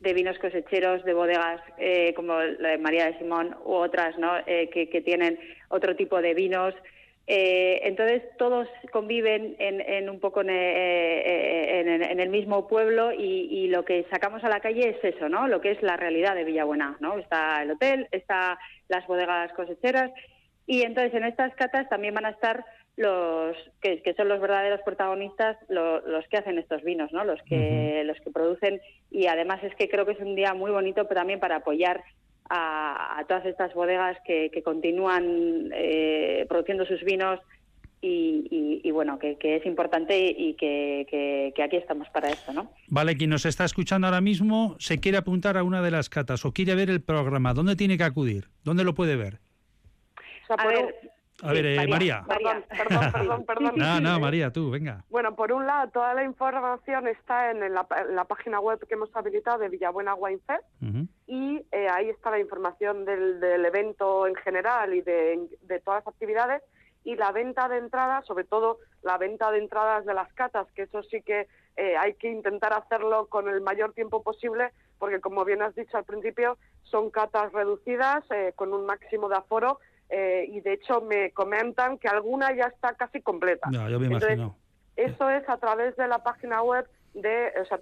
[0.00, 4.32] de vinos cosecheros, de bodegas eh, como la de María de Simón u otras, ¿no?
[4.46, 5.38] Eh, que, que tienen
[5.68, 6.74] otro tipo de vinos.
[7.26, 13.12] Eh, entonces todos conviven en, en un poco en, eh, en- en el mismo pueblo
[13.12, 15.46] y, y lo que sacamos a la calle es eso, ¿no?
[15.46, 17.18] Lo que es la realidad de Villabuena, ¿no?
[17.18, 20.10] Está el hotel, está las bodegas cosecheras
[20.66, 22.64] y entonces en estas catas también van a estar
[22.98, 27.24] los que, que son los verdaderos protagonistas, lo- los que hacen estos vinos, ¿no?
[27.24, 28.80] Los que los que producen
[29.10, 32.02] y además es que creo que es un día muy bonito pero también para apoyar
[32.50, 37.38] a, a todas estas bodegas que, que continúan eh, produciendo sus vinos
[38.00, 42.32] y, y- y, bueno, que, que es importante y que, que- que aquí estamos para
[42.32, 42.72] esto, ¿no?
[42.88, 46.44] Vale, quien nos está escuchando ahora mismo se quiere apuntar a una de las catas
[46.44, 47.54] o quiere ver el programa.
[47.54, 48.48] ¿Dónde tiene que acudir?
[48.64, 49.38] ¿Dónde lo puede ver?
[50.56, 50.94] a ver,
[51.42, 52.24] A ver, eh, María.
[52.26, 53.72] perdón perdón perdón, perdón.
[53.76, 55.04] No, no, María, tú, venga.
[55.08, 58.94] Bueno, por un lado, toda la información está en la, en la página web que
[58.94, 60.64] hemos habilitado de Villabuena Wine Fest
[61.26, 66.04] y eh, ahí está la información del, del evento en general y de, de todas
[66.04, 66.62] las actividades
[67.04, 70.82] y la venta de entradas, sobre todo la venta de entradas de las catas, que
[70.82, 75.44] eso sí que eh, hay que intentar hacerlo con el mayor tiempo posible, porque como
[75.44, 79.78] bien has dicho al principio, son catas reducidas eh, con un máximo de aforo
[80.10, 83.68] eh, y de hecho me comentan que alguna ya está casi completa.
[83.70, 84.56] No, yo me Entonces, imagino.
[84.96, 87.78] eso es a través de la página web de o sea,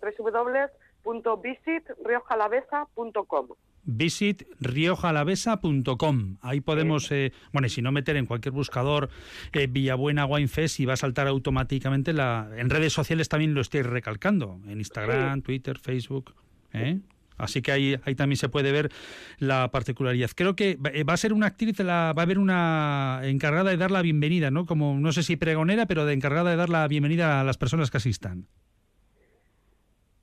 [1.04, 3.48] www.visitriojalavesa.com.
[3.88, 6.38] Visit riojalavesa.com.
[6.42, 9.10] Ahí podemos, eh, bueno, y si no meter en cualquier buscador
[9.52, 12.50] eh, Villabuena Wine Fest y va a saltar automáticamente la.
[12.56, 16.34] En redes sociales también lo estoy recalcando, en Instagram, Twitter, Facebook.
[16.72, 16.98] ¿eh?
[17.38, 18.90] Así que ahí, ahí también se puede ver
[19.38, 20.30] la particularidad.
[20.34, 23.70] Creo que va- eh, va a ser una actriz, la, va a haber una encargada
[23.70, 24.66] de dar la bienvenida, ¿no?
[24.66, 27.90] Como no sé si pregonera, pero de encargada de dar la bienvenida a las personas
[27.90, 28.46] que asistan.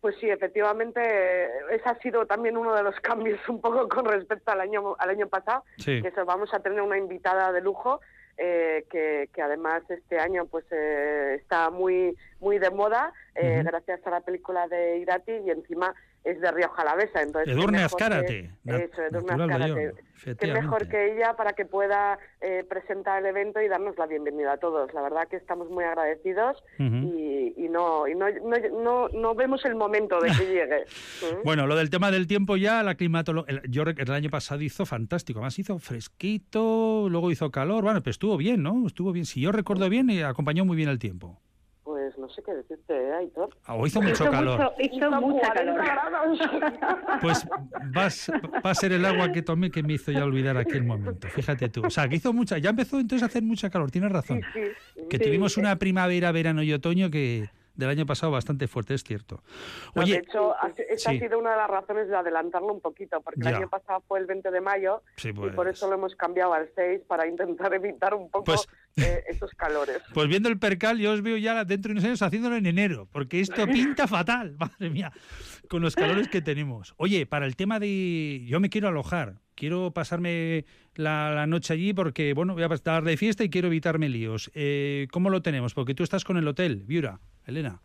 [0.01, 4.05] Pues sí, efectivamente, eh, ese ha sido también uno de los cambios un poco con
[4.05, 6.01] respecto al año al año pasado, Sí.
[6.01, 8.01] que eso, vamos a tener una invitada de lujo
[8.37, 13.99] eh, que, que, además este año pues eh, está muy muy de moda eh, gracias
[14.07, 15.93] a la película de Irati y encima
[16.23, 17.21] es de Río Jalavesa.
[17.21, 18.51] Entonces, Edurne Azcárate.
[18.65, 19.93] Eso, Edurne Azcárate.
[20.39, 24.53] Qué mejor que ella para que pueda eh, presentar el evento y darnos la bienvenida
[24.53, 24.93] a todos.
[24.93, 28.27] La verdad que estamos muy agradecidos y, y, no, y no,
[28.71, 30.85] no, no, vemos el momento de que llegue.
[31.43, 35.39] Bueno, lo del tema del tiempo ya, la climatología, yo el año pasado hizo fantástico,
[35.39, 38.87] además hizo fresquito, luego hizo calor, bueno, pues estuvo bien, ¿no?
[38.87, 41.41] Estuvo bien, si yo recuerdo bien, y acompañó muy bien el tiempo
[42.23, 43.49] no sé qué decirte, ¿eh, Aitor?
[43.65, 44.73] Ah, hizo mucho calor.
[44.79, 45.81] hizo, mucha calor.
[47.21, 47.45] Pues
[47.93, 48.31] vas,
[48.65, 51.27] va a ser el agua que tomé que me hizo ya olvidar aquel momento.
[51.27, 51.85] Fíjate tú.
[51.85, 54.41] O sea, que hizo mucha, ya empezó entonces a hacer mucha calor, tienes razón.
[55.09, 59.41] que tuvimos una primavera, verano y otoño que del año pasado bastante fuerte, es cierto.
[59.95, 60.53] Oye, de hecho,
[60.89, 64.03] esa ha sido una de las razones de adelantarlo un poquito, porque el año pasado
[64.07, 65.69] fue el 20 de mayo y por pues.
[65.69, 68.67] eso lo hemos cambiado al 6 para intentar evitar un poco pues
[68.97, 70.01] eh, esos calores.
[70.13, 73.07] Pues viendo el percal, yo os veo ya dentro de unos años haciéndolo en enero,
[73.11, 75.11] porque esto pinta fatal, madre mía,
[75.69, 76.93] con los calores que tenemos.
[76.97, 78.43] Oye, para el tema de...
[78.45, 80.65] Yo me quiero alojar, quiero pasarme
[80.95, 84.51] la, noche allí porque, bueno, voy a estar de fiesta y quiero evitarme líos.
[84.53, 85.73] Eh, ¿Cómo lo tenemos?
[85.73, 87.79] Porque tú estás con el hotel, Viura, Elena.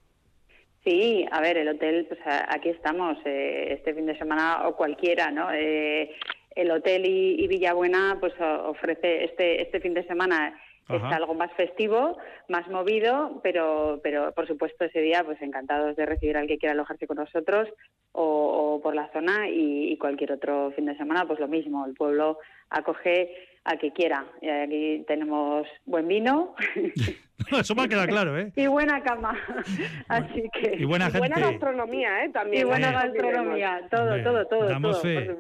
[0.85, 5.31] Sí, a ver, el hotel, pues aquí estamos, eh, este fin de semana o cualquiera,
[5.31, 5.51] ¿no?
[5.53, 6.11] Eh,
[6.55, 12.17] el hotel y, Villabuena, pues ofrece este, este fin de semana es algo más festivo,
[12.49, 16.73] más movido, pero, pero por supuesto ese día pues encantados de recibir al que quiera
[16.73, 17.69] alojarse con nosotros
[18.13, 22.39] o, por la zona y, cualquier otro fin de semana pues lo mismo, el pueblo
[22.71, 23.35] acoge
[23.69, 24.25] a que quiera.
[24.41, 26.55] Y aquí tenemos buen vino.
[27.61, 28.53] Eso me ha quedado claro, ¿eh?
[28.57, 29.39] Y buena cama.
[30.09, 30.77] Así que...
[30.77, 31.19] Y buena, gente.
[31.19, 32.31] buena gastronomía, ¿eh?
[32.31, 32.63] También.
[32.63, 33.81] Y buena gastronomía.
[33.91, 35.37] Todo, todo, todo, Damos fe.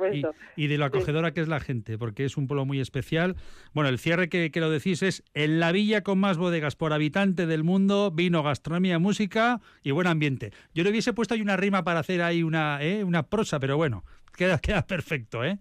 [0.57, 3.37] Y, de lo acogedora que es la gente, porque es un pueblo muy especial.
[3.73, 6.93] Bueno, el cierre que, que lo decís es en la villa con más bodegas por
[6.93, 10.53] habitante del mundo, vino, gastronomía, música y buen ambiente.
[10.75, 13.03] Yo le hubiese puesto ahí una rima para hacer ahí una, ¿eh?
[13.03, 14.05] una prosa, pero bueno,
[14.39, 15.59] queda, queda perfecto, ¿eh?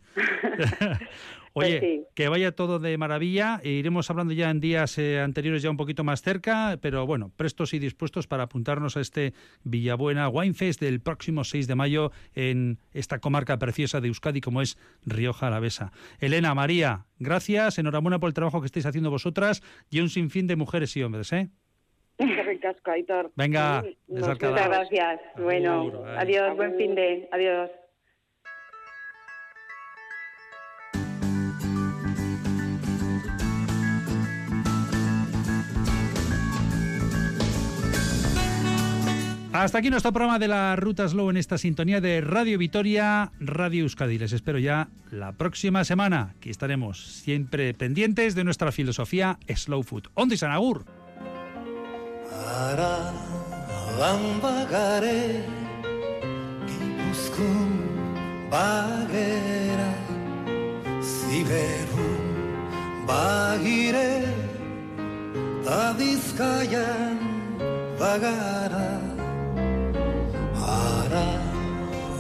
[1.57, 3.59] Oye, pues que vaya todo de maravilla.
[3.63, 7.73] Iremos hablando ya en días eh, anteriores, ya un poquito más cerca, pero bueno, prestos
[7.73, 9.33] y dispuestos para apuntarnos a este
[9.63, 14.77] Villabuena Winefest del próximo 6 de mayo en esta comarca preciosa de Euskadi como es
[15.05, 15.91] Rioja Alavesa.
[16.19, 20.55] Elena, María, gracias, enhorabuena por el trabajo que estáis haciendo vosotras y un sinfín de
[20.55, 21.49] mujeres y hombres, ¿eh?
[23.35, 25.21] Venga, muchas gracias.
[25.37, 27.69] Bueno, adiós, buen fin de, adiós.
[39.57, 43.85] Hasta aquí nuestro programa de la Ruta Slow en esta sintonía de Radio Vitoria, Radio
[43.85, 44.19] Euskadi.
[44.19, 46.35] Les espero ya la próxima semana.
[46.37, 50.09] Aquí estaremos siempre pendientes de nuestra filosofía Slow Food.
[50.15, 50.85] ¿Dónde Sanagur?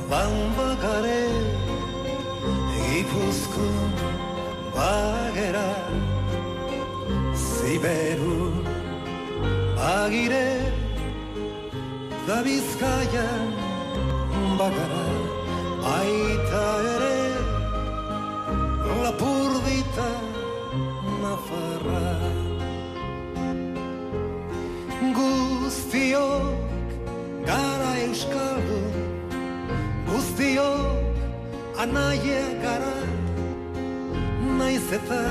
[0.09, 1.23] Bambakare
[2.87, 3.93] Gipuzkoan
[4.75, 5.69] bagera
[7.45, 8.39] Ziberu
[9.77, 10.49] bagire
[12.27, 13.51] Da bizkaian
[14.59, 15.07] bagara
[15.97, 17.19] Aita ere
[19.03, 20.09] lapurdita
[21.21, 22.07] nafarra
[25.17, 26.66] Guztiok
[27.47, 28.95] gara euskaldun
[30.07, 30.67] guztio
[31.83, 32.97] anaia gara.
[34.59, 35.21] Naiz eta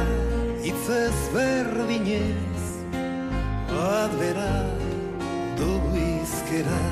[0.70, 2.64] itzez berdinez
[3.68, 4.54] bat bera
[5.60, 6.82] dugu izkera.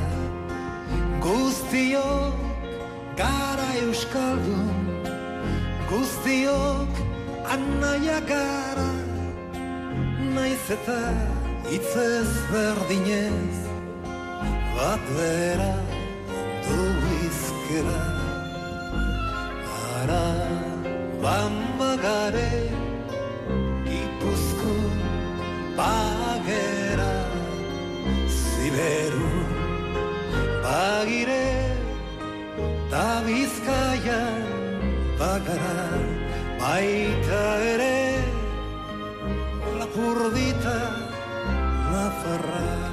[1.25, 2.07] Guztio
[3.17, 4.73] gara euskaldun
[5.89, 7.05] guztiok
[7.57, 8.91] anaia gara.
[10.37, 11.03] Naiz eta
[11.81, 13.64] itzez berdinez
[14.77, 15.73] bat bera
[17.27, 18.03] izquierda
[19.99, 20.27] Ara
[21.23, 22.53] bambagare
[23.87, 24.75] Gipuzko
[25.79, 27.15] bagera.
[28.39, 29.33] Ziberu
[30.65, 31.47] bagire
[32.91, 34.43] Ta bizkaian
[35.19, 35.77] bagara.
[36.61, 37.99] Baita ere
[39.79, 40.79] Lapurdita
[41.93, 42.84] Nafarra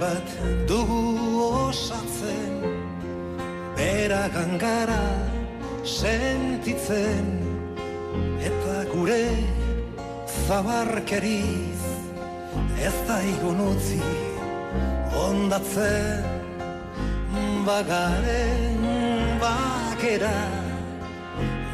[0.00, 0.28] bat
[0.68, 1.02] dugu
[1.68, 2.54] osatzen
[3.76, 5.02] bera gangara
[5.84, 7.38] sentitzen
[8.92, 9.28] gure
[10.46, 11.82] zabarkeriz
[12.86, 14.00] ez da igun utzi
[15.26, 16.36] ondatzen.
[17.68, 18.80] Bagaren
[19.42, 20.38] bakera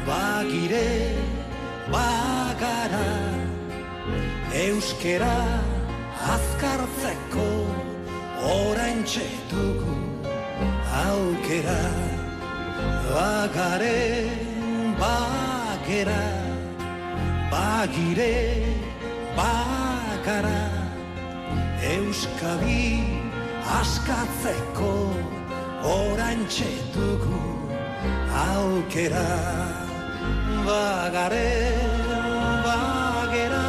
[0.07, 0.89] bagire
[1.93, 3.07] bagara
[4.65, 5.37] euskera
[6.35, 7.47] azkartzeko
[8.53, 9.95] oraintxe dugu
[11.03, 11.81] aukera
[13.13, 16.23] bagaren bagera
[17.51, 18.35] bagire
[19.37, 20.61] bagara.
[21.93, 22.85] Euskabi
[23.79, 24.93] askatzeko
[25.95, 27.41] oraintxe dugu
[28.45, 29.27] aukera
[30.67, 31.93] bagaren
[32.65, 33.65] bagera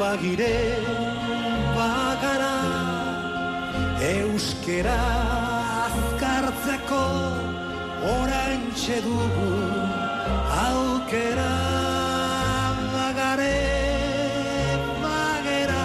[0.00, 1.07] bagire
[4.16, 5.00] euskera
[5.84, 7.04] azkartzeko
[8.16, 9.50] oraintxe dugu
[10.66, 11.52] aukera
[12.94, 13.58] bagare
[15.04, 15.84] bagera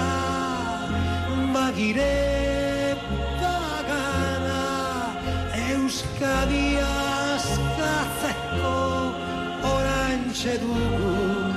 [1.56, 2.16] bagire
[3.42, 4.64] bagara
[5.72, 8.76] euskadi askatzeko
[9.74, 11.53] oraintxe dugu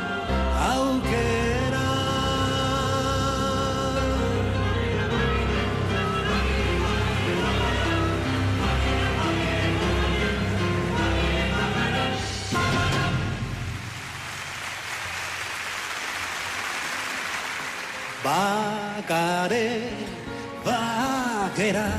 [21.66, 21.90] bagera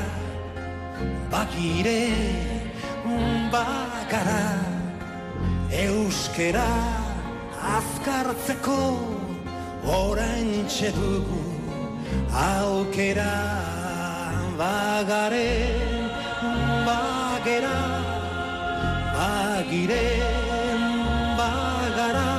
[1.30, 2.00] bagire
[3.52, 4.44] bagara
[5.84, 6.68] euskera
[7.76, 8.80] azkartzeko
[9.84, 11.42] oraintxe dugu
[12.32, 13.34] aukera
[14.56, 15.50] bagare
[16.88, 17.76] bagera
[19.16, 20.06] bagire
[21.38, 22.30] bagara.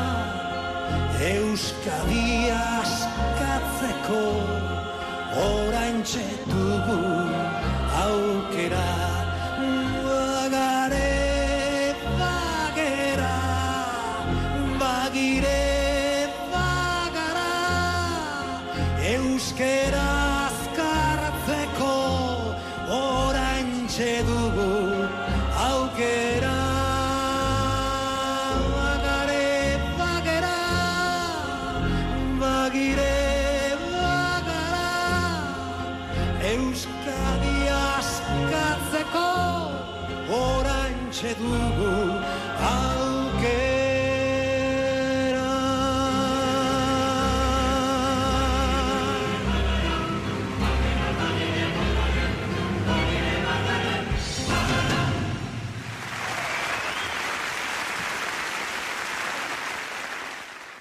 [1.30, 4.26] Euskadi askatzeko
[5.46, 7.19] oraintxe dugu